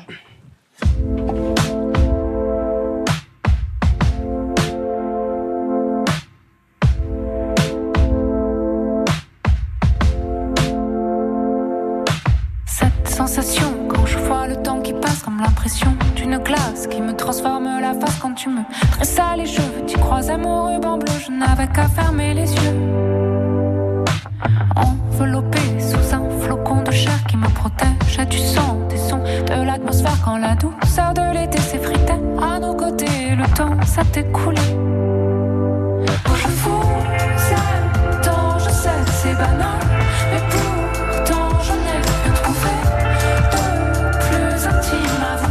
[15.43, 19.85] L'impression d'une glace qui me transforme la face quand tu me tressas les cheveux.
[19.87, 22.77] Tu croisais mon ruban bleu, je n'avais qu'à fermer les yeux.
[24.75, 30.17] Enveloppé sous un flocon de chair qui me protège du sang, des sons de l'atmosphère
[30.23, 33.35] quand la douceur de l'été s'effritait à nos côtés.
[33.35, 34.61] Le temps s'est écoulé.
[36.35, 36.81] Je vous
[37.51, 39.79] aime tant, je sais, c'est banal,
[40.31, 40.72] mais pourtant
[44.93, 45.42] plus intime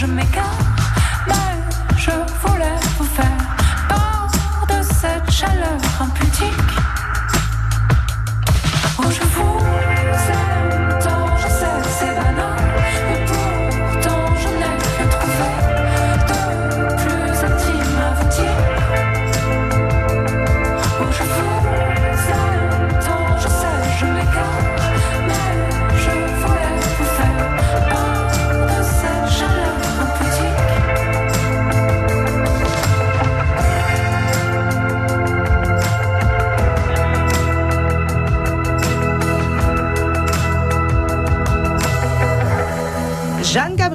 [0.00, 0.69] je vous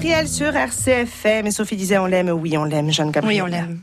[0.06, 1.48] Gabriel sur RCFM.
[1.48, 3.42] Et Sophie disait on l'aime, oui on l'aime, Jeanne Gabriel.
[3.42, 3.80] Oui, on l'aime.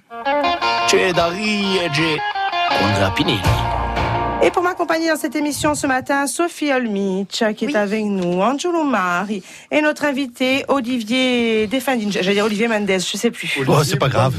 [4.45, 8.85] Et pour m'accompagner dans cette émission ce matin, Sophie Olmich, qui est avec nous, Angelo
[8.85, 9.43] Mari,
[9.73, 12.11] et notre invité, Olivier Defendin.
[12.11, 13.59] J'allais dire Olivier Mendes, je sais plus.
[13.67, 14.35] Oh, c'est pas grave.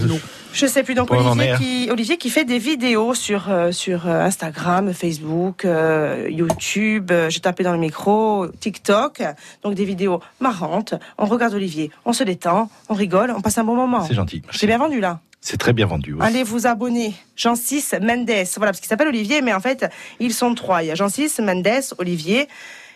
[0.53, 0.93] Je sais plus.
[0.93, 6.27] Donc Olivier qui, Olivier qui fait des vidéos sur euh, sur euh, Instagram, Facebook, euh,
[6.29, 7.11] YouTube.
[7.11, 9.23] euh, J'ai tapé dans le micro, TikTok.
[9.63, 10.93] Donc des vidéos marrantes.
[11.17, 14.05] On regarde Olivier, on se détend, on rigole, on passe un bon moment.
[14.05, 14.43] C'est gentil.
[14.51, 15.19] J'ai bien vendu là.
[15.41, 16.13] C'est très bien vendu.
[16.13, 16.19] oui.
[16.21, 17.13] Allez vous abonner.
[17.35, 18.29] Jean-Cis Mendes.
[18.55, 19.85] Voilà, parce qu'il s'appelle Olivier, mais en fait,
[20.21, 20.83] ils sont trois.
[20.83, 22.47] Il y a Jean-Cis Mendes, Olivier.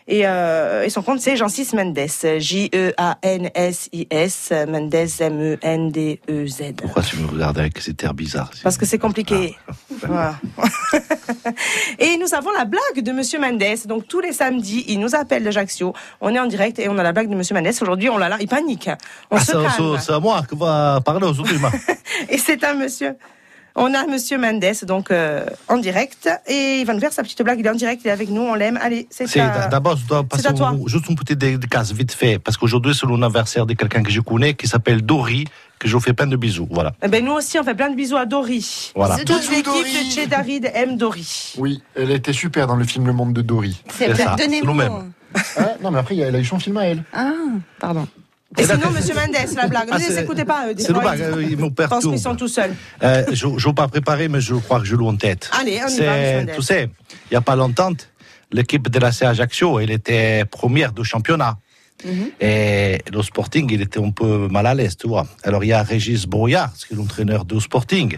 [0.10, 1.98] Et, euh, et son compte, c'est Jean-Cis Mendes.
[3.28, 4.54] J-E-A-N-S-I-S.
[4.68, 6.74] Mendes, M-E-N-D-E-Z.
[6.78, 9.58] Pourquoi tu me regardes avec cet air bizarre Parce que c'est compliqué.
[10.06, 10.36] Voilà.
[12.00, 13.64] et nous avons la blague de Monsieur Mendes.
[13.86, 15.94] Donc tous les samedis, il nous appelle d'Ajaccio.
[16.22, 17.68] On est en direct et on a la blague de Monsieur Mendes.
[17.82, 18.38] Aujourd'hui, on l'a là.
[18.40, 18.90] Il panique.
[19.30, 19.68] On Ah, se c'est calme.
[19.98, 21.58] c'est- c'est à moi que va parler aujourd'hui.
[22.30, 23.16] Et c'est un monsieur.
[23.80, 27.42] On a Monsieur Mendes, donc euh, en direct, et il va nous faire sa petite
[27.44, 27.60] blague.
[27.60, 28.80] Il est en direct, il est avec nous, on l'aime.
[28.82, 30.70] Allez, c'est à- d'abord, je dois passer à toi.
[30.70, 34.20] un- juste une petite dédicace vite fait, parce qu'aujourd'hui c'est l'anniversaire de quelqu'un que je
[34.22, 35.46] connais qui s'appelle Dory,
[35.78, 36.68] que je vous fais plein de bisous.
[36.72, 36.94] Voilà.
[37.04, 38.92] Eh ben, nous aussi, on fait plein de bisous à Dory.
[38.96, 39.18] Voilà.
[39.18, 41.54] Toute l'équipe de Chez Darid aime Dory.
[41.60, 43.80] Oui, elle était super dans le film Le Monde de Dory.
[43.90, 44.08] C'est
[44.64, 45.14] nous-mêmes.
[45.56, 47.04] Ah, non, mais après, elle a eu son film à elle.
[47.14, 47.32] Ah,
[47.80, 48.08] pardon.
[48.58, 49.90] Et sinon, Monsieur Mendes, la blague.
[49.92, 50.74] Ah, ne les écoutez pas, eux.
[50.78, 52.74] c'est le ils- blague, euh, ils me Je pense qu'ils sont tout seuls.
[53.04, 55.50] Euh, je ne veux pas préparer, mais je crois que je l'ai en tête.
[55.60, 56.52] Allez, on y va, Mendes.
[56.56, 57.92] Tu sais, il n'y a pas longtemps,
[58.52, 61.58] l'équipe de la C Ajaccio, elle était première du championnat.
[62.06, 62.30] Mhm.
[62.40, 65.28] Et le Sporting, il était un peu mal à l'aise, tu vois.
[65.44, 68.18] Alors il y a Régis Brouillard, qui est l'entraîneur du Sporting,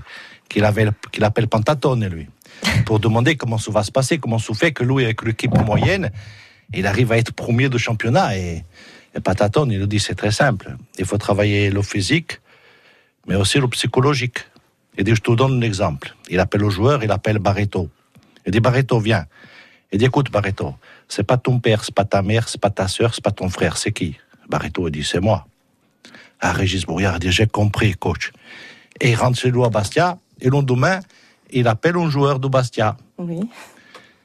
[0.49, 2.27] qui l'appelle, qui l'appelle Pantatone, lui,
[2.85, 6.11] pour demander comment ça va se passer, comment ça fait que lui, avec l'équipe moyenne,
[6.73, 8.37] il arrive à être premier du championnat.
[8.37, 8.63] Et,
[9.15, 10.75] et Pantatone, il lui dit, c'est très simple.
[10.97, 12.41] Il faut travailler le physique,
[13.27, 14.45] mais aussi le psychologique.
[14.97, 16.15] Il dit, je te donne un exemple.
[16.29, 17.89] Il appelle le joueur, il appelle Barreto.
[18.45, 19.25] Il dit, Barreto, viens.
[19.91, 20.75] Il dit, écoute, Barreto,
[21.07, 23.49] c'est pas ton père, c'est pas ta mère, c'est pas ta sœur, c'est pas ton
[23.49, 24.17] frère, c'est qui?
[24.47, 25.47] Barreto, il dit, c'est moi.
[26.39, 28.31] Ah, Régis Brouillard, il dit, j'ai compris, coach.
[29.01, 30.99] Et il rentre chez lui à Bastia, et le lendemain,
[31.51, 32.95] il appelle un joueur de Bastia.
[33.17, 33.39] Oui.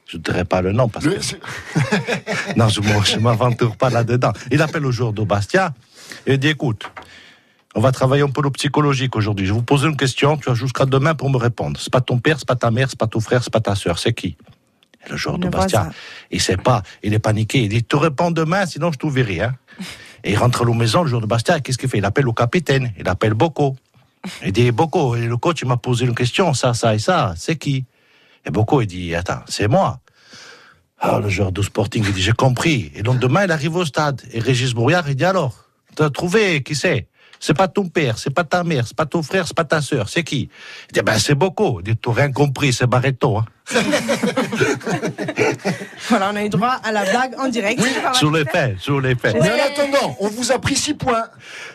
[0.05, 1.15] Je ne dirai pas le nom parce que.
[2.55, 4.33] non, je ne m'aventure pas là-dedans.
[4.51, 5.73] Il appelle le joueur de Bastia
[6.27, 6.91] et il dit écoute,
[7.73, 9.45] on va travailler un peu le psychologique aujourd'hui.
[9.45, 11.79] Je vais vous poser une question, tu as jusqu'à demain pour me répondre.
[11.79, 13.75] C'est pas ton père, c'est pas ta mère, c'est pas ton frère, c'est pas ta
[13.75, 14.37] sœur, c'est qui?
[15.05, 15.95] Et le joueur de Bastia, voisin.
[16.31, 17.63] il sait pas, il est paniqué.
[17.63, 19.41] Il dit te réponds demain, sinon je t'ouvrirai.
[19.41, 19.55] Hein.
[20.23, 21.97] Et il rentre à la maison, le joueur de Bastia, qu'est-ce qu'il fait?
[21.97, 23.75] Il appelle le capitaine, il appelle Bocco.
[24.43, 27.33] Il dit Bocco, et le coach il m'a posé une question, ça, ça et ça,
[27.37, 27.85] c'est qui?
[28.45, 29.99] Et Bocco, il dit attends, c'est moi.
[30.99, 32.91] Ah, le joueur de Sporting, il dit, j'ai compris.
[32.95, 34.21] Et donc, demain, il arrive au stade.
[34.31, 35.53] Et Régis Brouillard, il dit, alors,
[35.95, 37.07] t'as trouvé qui c'est?
[37.37, 39.81] C'est pas ton père, c'est pas ta mère, c'est pas ton frère, c'est pas ta
[39.81, 40.49] sœur, c'est qui?
[40.89, 41.81] Il dit, ben, c'est Bocco.
[41.81, 43.37] Il dit, t'as rien compris, c'est Barreto.
[43.37, 43.45] Hein.
[46.07, 47.81] Voilà, on a eu droit à la blague en direct.
[48.03, 49.35] La Sur les faits, sur les faits.
[49.41, 51.25] Mais en attendant, on vous a pris 6 points.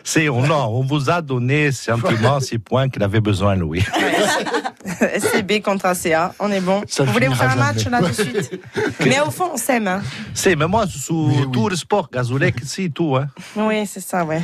[0.03, 3.83] C'est, on, non, on vous a donné gentiment six points qu'il avait besoin, Louis.
[5.19, 6.81] SCB contre ACA, on est bon.
[6.87, 8.61] Ça vous voulez vous faire un match là tout de suite
[9.05, 9.87] Mais au fond, on s'aime.
[9.87, 10.01] Hein.
[10.33, 13.27] C'est, mais moi, sous tout le sport, Gazolek, si, tout, hein.
[13.55, 14.41] Oui, c'est ça, ouais.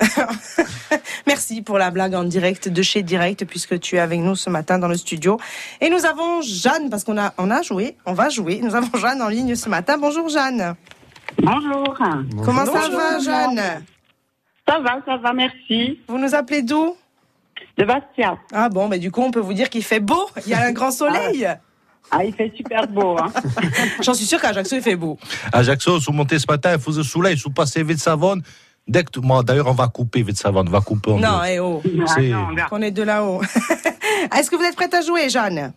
[1.26, 4.50] Merci pour la blague en direct de chez Direct, puisque tu es avec nous ce
[4.50, 5.38] matin dans le studio.
[5.80, 8.60] Et nous avons Jeanne, parce qu'on a, on a joué, on va jouer.
[8.62, 9.96] Nous avons Jeanne en ligne ce matin.
[9.98, 10.74] Bonjour Jeanne.
[11.38, 11.96] Bonjour.
[12.44, 13.82] Comment ça va, Jeanne?
[14.68, 15.98] Ça va, ça va, merci.
[16.06, 16.96] Vous nous appelez d'où?
[17.78, 18.36] De Bastia.
[18.52, 20.28] Ah bon, mais du coup, on peut vous dire qu'il fait beau.
[20.46, 21.48] Il y a un grand soleil.
[22.10, 23.16] Ah, il fait super beau.
[23.18, 23.32] Hein.
[24.02, 25.18] J'en suis sûre qu'à Ajaccio, il fait beau.
[25.52, 28.42] Ajaccio, sous monté ce matin, il faisait soleil, sous passé vite savonne.
[28.88, 31.60] Dès que, moi, d'ailleurs, on va couper vite savonne, on va couper en Non, eh
[31.60, 31.80] oh.
[32.14, 32.32] C'est-
[32.72, 33.40] On est de là-haut.
[34.36, 35.72] Est-ce que vous êtes prête à jouer, Jeanne?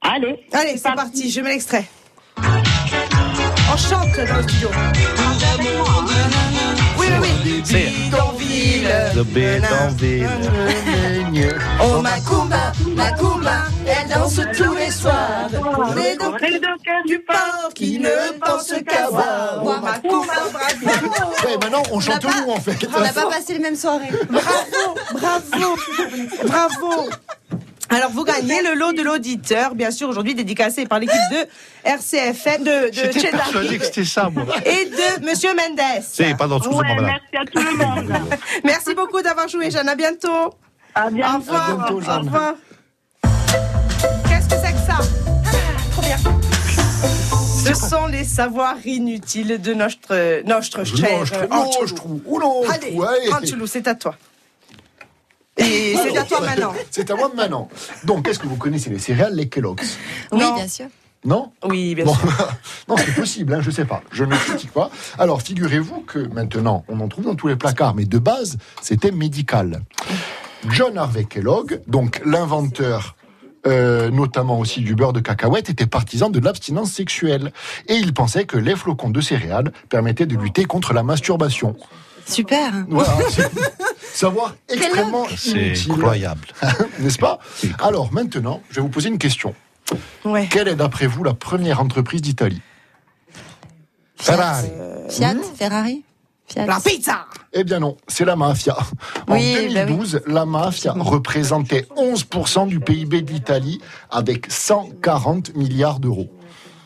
[0.00, 0.46] Allez.
[0.52, 1.30] Allez, c'est parti.
[1.30, 1.84] Je mets l'extrait.
[2.38, 4.68] On chante dans le studio.
[7.20, 7.62] Oui.
[7.64, 8.88] C'est- Bidonville.
[9.16, 10.28] Le bidonville.
[11.82, 15.48] Oh, Macumba, Macumba, elle danse tous les soirs.
[15.50, 16.32] Pour les dents
[17.06, 19.60] du port qui ne pense qu'à voir.
[19.64, 21.24] Oh, Macumba, bravo.
[21.46, 22.86] Ouais, maintenant, on chante nous, en fait.
[22.96, 24.08] On n'a pas passé les mêmes soirées.
[24.30, 25.76] Bravo, bravo,
[26.46, 27.10] bravo.
[27.94, 31.46] Alors, vous gagnez le lot de l'auditeur, bien sûr, aujourd'hui dédicacé par l'équipe de
[31.88, 34.44] RCFM, de, de J'étais Cheddar persuadé que c'était ça, moi.
[34.66, 36.02] et de Monsieur Mendes.
[36.02, 37.18] C'est, pardon, excusez-moi, Ouais, madame.
[37.32, 38.12] merci à tout le monde.
[38.64, 39.88] Merci beaucoup d'avoir joué, Jeanne.
[39.88, 40.54] À bientôt.
[40.94, 41.34] À bientôt.
[41.34, 41.70] Au revoir.
[41.70, 42.22] À bientôt, Au Jeanne.
[42.22, 42.54] revoir.
[44.28, 44.98] Qu'est-ce que c'est que ça?
[44.98, 45.50] Ah,
[45.92, 46.16] Trop bien.
[47.64, 51.60] Ce sont les savoirs inutiles de notre, notre cher Nostre, Antoulou.
[51.90, 53.32] nostre, ou nostre, Allez, ouais.
[53.32, 54.16] Antoulou, c'est à toi.
[55.56, 56.74] Et c'est à toi maintenant.
[56.90, 57.68] C'est à moi maintenant.
[58.04, 59.96] Donc, est-ce que vous connaissez les céréales, les Kellogg's?
[60.32, 60.54] Oui, Non.
[60.54, 60.86] bien sûr.
[61.24, 61.52] Non?
[61.64, 62.28] Oui, bien Bon, sûr.
[62.88, 64.02] non, c'est possible, hein, je sais pas.
[64.12, 64.90] Je ne critique pas.
[65.18, 69.10] Alors, figurez-vous que maintenant, on en trouve dans tous les placards, mais de base, c'était
[69.10, 69.80] médical.
[70.68, 73.16] John Harvey Kellogg, donc l'inventeur
[73.66, 77.50] euh, notamment aussi du beurre de cacahuète, était partisan de l'abstinence sexuelle.
[77.88, 81.74] Et il pensait que les flocons de céréales permettaient de lutter contre la masturbation.
[82.26, 82.72] Super.
[82.88, 83.50] Voilà, c'est-
[84.14, 85.92] Savoir extrêmement C'est inutile.
[85.92, 86.46] incroyable.
[87.00, 87.38] N'est-ce pas
[87.80, 89.54] Alors maintenant, je vais vous poser une question.
[90.24, 90.48] Ouais.
[90.50, 92.62] Quelle est d'après vous la première entreprise d'Italie
[94.16, 94.68] Ferrari.
[95.10, 96.02] Fiat, Ferrari
[96.46, 96.66] Fiat.
[96.66, 98.76] La pizza Eh bien non, c'est la mafia.
[99.28, 106.30] En Oui, bah 2012, la mafia représentait 11% du PIB d'Italie avec 140 milliards d'euros.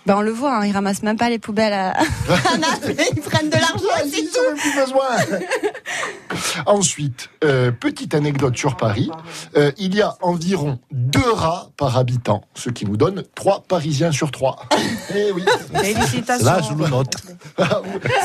[0.06, 3.20] Ben, on le voit, hein, ils ramassent même pas les poubelles à, à Naples, ils
[3.20, 5.38] prennent de l'argent, c'est Ils en ont plus besoin.
[6.66, 9.10] Ensuite, euh, petite anecdote sur Paris,
[9.56, 14.12] euh, il y a environ deux rats par habitant, ce qui nous donne trois Parisiens
[14.12, 14.56] sur trois.
[15.14, 15.42] Eh oui.
[15.74, 16.44] Félicitations.
[16.44, 17.14] Là, je le note.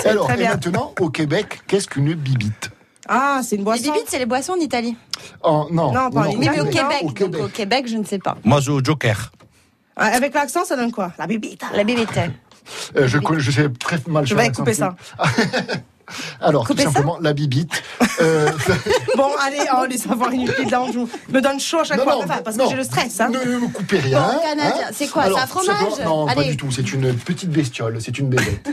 [0.06, 2.72] Alors, très et maintenant, au Québec, qu'est-ce qu'une bibite?
[3.08, 3.84] Ah, c'est une Les boisson.
[3.84, 4.98] bibites, c'est les boissons en Italie.
[5.44, 6.64] Oh, Non, Non, pas au Québec, au
[7.06, 7.42] donc Québec.
[7.42, 8.36] au Québec, je ne sais pas.
[8.44, 9.32] Moi, je joue au Joker.
[9.96, 11.12] Ah, Avec l'accent, ça donne quoi?
[11.18, 11.68] La bibita.
[11.74, 12.10] La bibite.
[12.96, 14.96] Euh, je, sais très mal Je vais couper ça.
[16.42, 16.84] Alors, tout ça?
[16.84, 17.82] simplement, la bibite.
[18.22, 18.50] euh,
[19.18, 21.10] Bon, allez, oh, les savoirs inutiles d'Anjou.
[21.30, 22.16] Me donne chaud à chaque Non, fois.
[22.26, 22.66] non, parce non.
[22.66, 23.20] que j'ai le stress.
[23.22, 23.30] Hein.
[23.30, 24.22] Ne me coupez rien.
[24.22, 25.78] Bon, Canadien, c'est quoi, c'est un fromage?
[26.04, 26.72] Non, pas du tout.
[26.72, 28.00] C'est une petite bestiole.
[28.02, 28.70] C'est une bébête.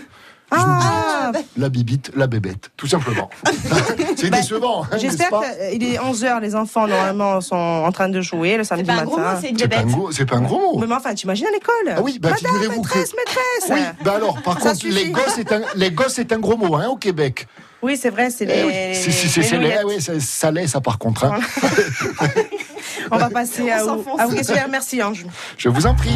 [0.51, 3.31] Ah, La bibite, la bébête, tout simplement.
[4.17, 5.29] c'est décevant, hein, J'espère
[5.71, 8.97] qu'il est 11h, les enfants normalement sont en train de jouer le samedi pas un
[8.97, 9.07] matin.
[9.07, 9.87] gros mot, c'est pas, un bébête.
[9.87, 10.87] gros- c'est pas un gros mot.
[10.87, 14.13] Mais enfin, t'imagines à l'école Ah oui, bah, Madame, figurez-vous que- maîtresse, maîtresse Oui, bah
[14.17, 14.93] alors, par Ça contre, suffit.
[15.05, 17.47] les gosses, c'est un, les gosses, c'est un gros mot, hein, au Québec.
[17.83, 18.65] Oui, c'est vrai, c'est Eh les.
[18.65, 18.95] oui,
[19.43, 21.25] c'est- les ah oui, ça, ça l'est, ça, par contre.
[21.25, 21.39] hein.
[23.11, 24.69] On va passer à, On à vous questionnaire.
[24.69, 25.25] Merci, Ange.
[25.57, 26.11] Je vous en prie.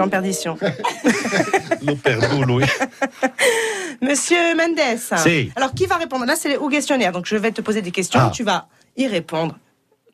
[0.00, 0.58] Suis en perdition.
[1.82, 2.64] Oui.
[4.02, 4.98] Monsieur Mendes.
[4.98, 5.50] Si.
[5.56, 6.26] Alors, qui va répondre?
[6.26, 7.12] Là, c'est au questionnaire.
[7.12, 8.20] Donc, je vais te poser des questions.
[8.22, 8.30] Ah.
[8.34, 9.56] Tu vas y répondre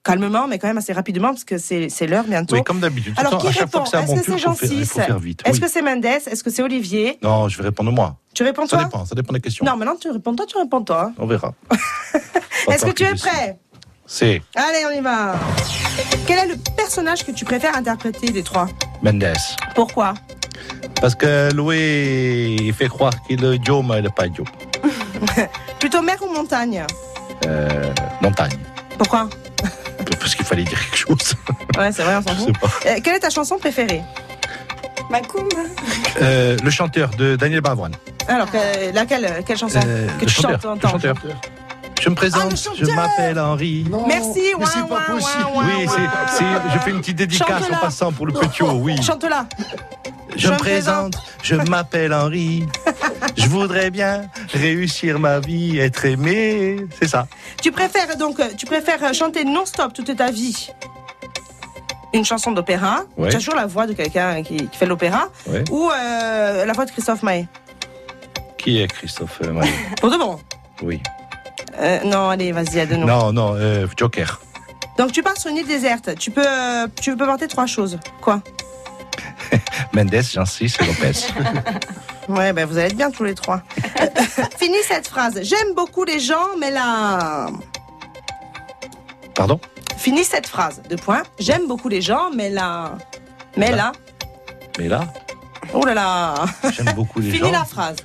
[0.04, 2.54] calmement, mais quand même assez rapidement, parce que c'est l'heure bientôt.
[2.54, 3.14] Oui, comme d'habitude.
[3.16, 5.42] Alors, qui répond Est-ce que c'est Jean faire, il 6 faut faire vite.
[5.44, 6.04] Est-ce que c'est Mendes?
[6.04, 7.18] Est-ce que c'est Olivier?
[7.22, 8.16] Non, je vais répondre moi.
[8.32, 8.84] Tu réponds Ça toi?
[8.84, 9.64] dépend, ça dépend des questions.
[9.64, 11.12] Non, maintenant tu réponds toi, tu réponds toi.
[11.18, 11.52] On verra.
[12.70, 13.58] Est-ce que tu es prêt?
[14.06, 15.34] C'est Allez, on y va.
[16.26, 16.56] Quel est le
[16.86, 18.68] personnage que tu préfères interpréter des trois
[19.02, 19.34] Mendes.
[19.74, 20.14] Pourquoi
[21.00, 24.44] Parce que Louis, il fait croire qu'il est idiot, mais il n'est pas idiot.
[25.80, 26.84] Plutôt mer ou montagne
[27.44, 28.56] Euh, montagne.
[28.96, 29.28] Pourquoi
[30.20, 31.34] Parce qu'il fallait dire quelque chose.
[31.76, 32.46] Ouais, c'est vrai, on s'en Je fout.
[32.46, 32.90] sais pas.
[32.90, 34.02] Euh, quelle est ta chanson préférée
[35.10, 35.48] Macoum.
[36.22, 37.94] Euh, le chanteur de Daniel Bavoine.
[38.28, 41.16] Alors, que- laquelle, quelle chanson Euh, que tu chanteur, chantes le entends chanteur.
[42.00, 43.84] Je me présente, Ah, je m'appelle Henri.
[43.90, 45.44] Non, Merci, mais ouin, c'est pas possible.
[45.56, 46.44] Oui, c'est, c'est-
[46.74, 47.76] je fais une petite dédicace Chante-la.
[47.78, 49.00] en passant pour le petit haut, oui.
[49.02, 49.46] Chante-la.
[50.36, 52.66] Je Je me présente, je m'appelle Henri.
[53.36, 56.76] Je voudrais bien réussir ma vie, être aimé.
[57.00, 57.26] C'est ça.
[57.62, 60.68] Tu préfères donc, tu préfères chanter non-stop toute ta vie
[62.14, 63.28] une chanson d'opéra, Ouais.
[63.28, 65.64] tu as toujours la voix de quelqu'un qui, qui fait l'opéra, Ouais.
[65.70, 67.46] ou euh, la voix de Christophe Maé?
[68.56, 69.68] Qui est Christophe Maé?
[70.00, 70.38] Pour de bon
[70.82, 71.02] Oui.
[71.78, 73.06] Euh, Non, allez, vas-y, aide-nous.
[73.06, 74.40] Non, non, euh, Joker.
[74.98, 77.98] Donc tu pars sur une île déserte, tu peux, euh, tu peux porter trois choses.
[78.22, 78.40] Quoi?
[79.92, 81.12] Mendes, Jancis et Lopez.
[82.28, 83.62] Ouais, ben vous allez être bien tous les trois.
[84.58, 85.38] Finis cette phrase.
[85.42, 87.46] J'aime beaucoup les gens, mais là...
[89.32, 89.60] Pardon?
[89.96, 90.82] Finis cette phrase.
[90.90, 91.22] Deux points.
[91.38, 92.92] J'aime beaucoup les gens, mais là...
[93.56, 93.92] Mais là...
[94.76, 95.04] Mais là,
[95.72, 96.34] Oh là là
[96.72, 97.52] j'aime beaucoup les Finis gens.
[97.52, 97.96] la phrase.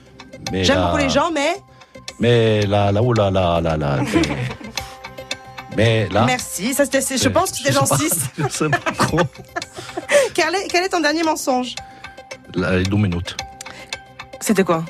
[0.53, 1.55] J'aime beaucoup les gens, mais...
[2.22, 3.97] Mais là, là, oh là, là, là, là.
[5.76, 6.24] Mais, là.
[6.26, 6.74] Merci.
[6.76, 8.11] Ça, c'était, je pense que c'était pas, 6.
[8.38, 9.19] Je sais pas trop.
[10.36, 11.76] quel, est, quel est ton dernier mensonge
[12.53, 13.36] les deux minutes.
[14.39, 14.84] C'était quoi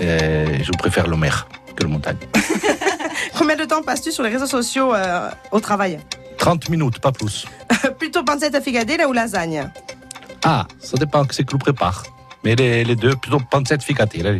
[0.00, 2.18] Euh, je préfère le mer que le montagne.
[3.38, 5.98] Combien de temps passes-tu sur les réseaux sociaux euh, au travail
[6.38, 7.46] 30 minutes, pas plus.
[7.98, 9.68] Plutôt pancetta à figadelle ou lasagne
[10.44, 12.04] Ah, ça dépend que c'est que l'on prépare.
[12.44, 14.32] Mais les, les deux, plutôt pancette là.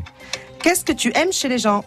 [0.62, 1.82] Qu'est-ce que tu aimes chez les gens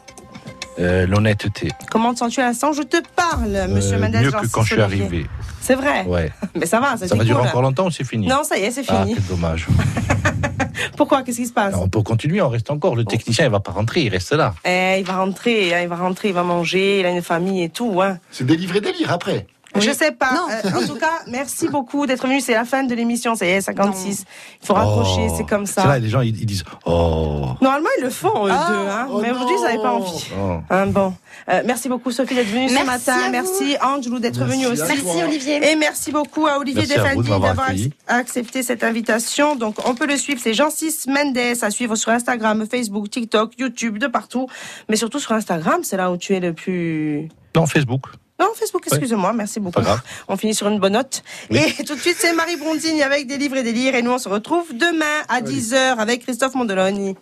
[0.80, 1.70] Euh, L'honnêteté.
[1.92, 2.72] Comment te sens-tu à l'instant?
[2.72, 4.16] Je te parle, monsieur Euh, Mendes.
[4.24, 5.26] mieux que quand je suis arrivé.
[5.62, 6.06] C'est vrai?
[6.06, 6.32] Ouais.
[6.56, 7.48] Mais ça va, ça, Ça va durer cool.
[7.50, 8.28] encore longtemps ou c'est fini?
[8.28, 9.16] Non, ça y est, c'est Ah, fini.
[9.16, 9.68] quel dommage.
[10.98, 11.24] Pourquoi?
[11.24, 11.76] Qu'est-ce qui se passe?
[11.76, 12.96] On peut continuer, on reste encore.
[12.96, 14.54] Le technicien, il va pas rentrer, il reste là.
[14.66, 17.64] Eh, il va rentrer, hein, il va rentrer, il va manger, il a une famille
[17.64, 18.02] et tout.
[18.02, 18.18] Hein.
[18.32, 19.48] C'est délivré délire après.
[19.80, 20.32] Je sais pas.
[20.66, 22.40] Euh, en tout cas, merci beaucoup d'être venu.
[22.42, 23.36] C'est la fin de l'émission.
[23.36, 24.26] Ça y est, 56.
[24.62, 25.34] Il faut raccrocher, Oh.
[25.38, 25.82] c'est comme ça.
[25.84, 27.48] C'est là, les gens, ils, ils disent Oh.
[27.62, 28.76] Normalement, ils le font, eux Ah, deux.
[28.90, 29.08] Hein.
[29.12, 30.26] oh Mais aujourd'hui, ils n'avaient pas envie.
[30.40, 30.58] oh.
[30.70, 31.14] Hein, bon.
[31.50, 33.14] Euh, merci beaucoup, Sophie, d'être venue ce Merci matin.
[33.18, 33.32] à vous.
[33.32, 34.82] Merci, Angelou, d'être Merci venu à aussi.
[35.04, 35.72] Merci Olivier.
[35.72, 37.70] Et merci beaucoup à Olivier Merci à vous de Defaldi m'avoir d'avoir
[38.08, 39.56] accepté cette invitation.
[39.56, 40.40] Donc, on peut le suivre.
[40.44, 44.48] C'est Jean-Cis Mendes à suivre sur Instagram, Facebook, TikTok, YouTube, de partout.
[44.90, 47.30] Mais surtout sur Instagram, c'est là où tu es le plus.
[47.56, 48.04] Non, Facebook.
[48.40, 49.82] Non, Facebook, excusez-moi, merci beaucoup.
[50.28, 51.24] On finit sur une bonne note.
[51.50, 53.96] Et tout de suite, c'est Marie Bronzini avec des livres et des lires.
[53.96, 57.16] Et nous, on se retrouve demain à 10h avec Christophe Mondoloni.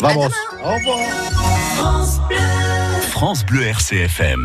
[0.00, 0.30] Vamos.
[0.64, 0.98] Au revoir.
[3.10, 4.40] France Bleu RCFM.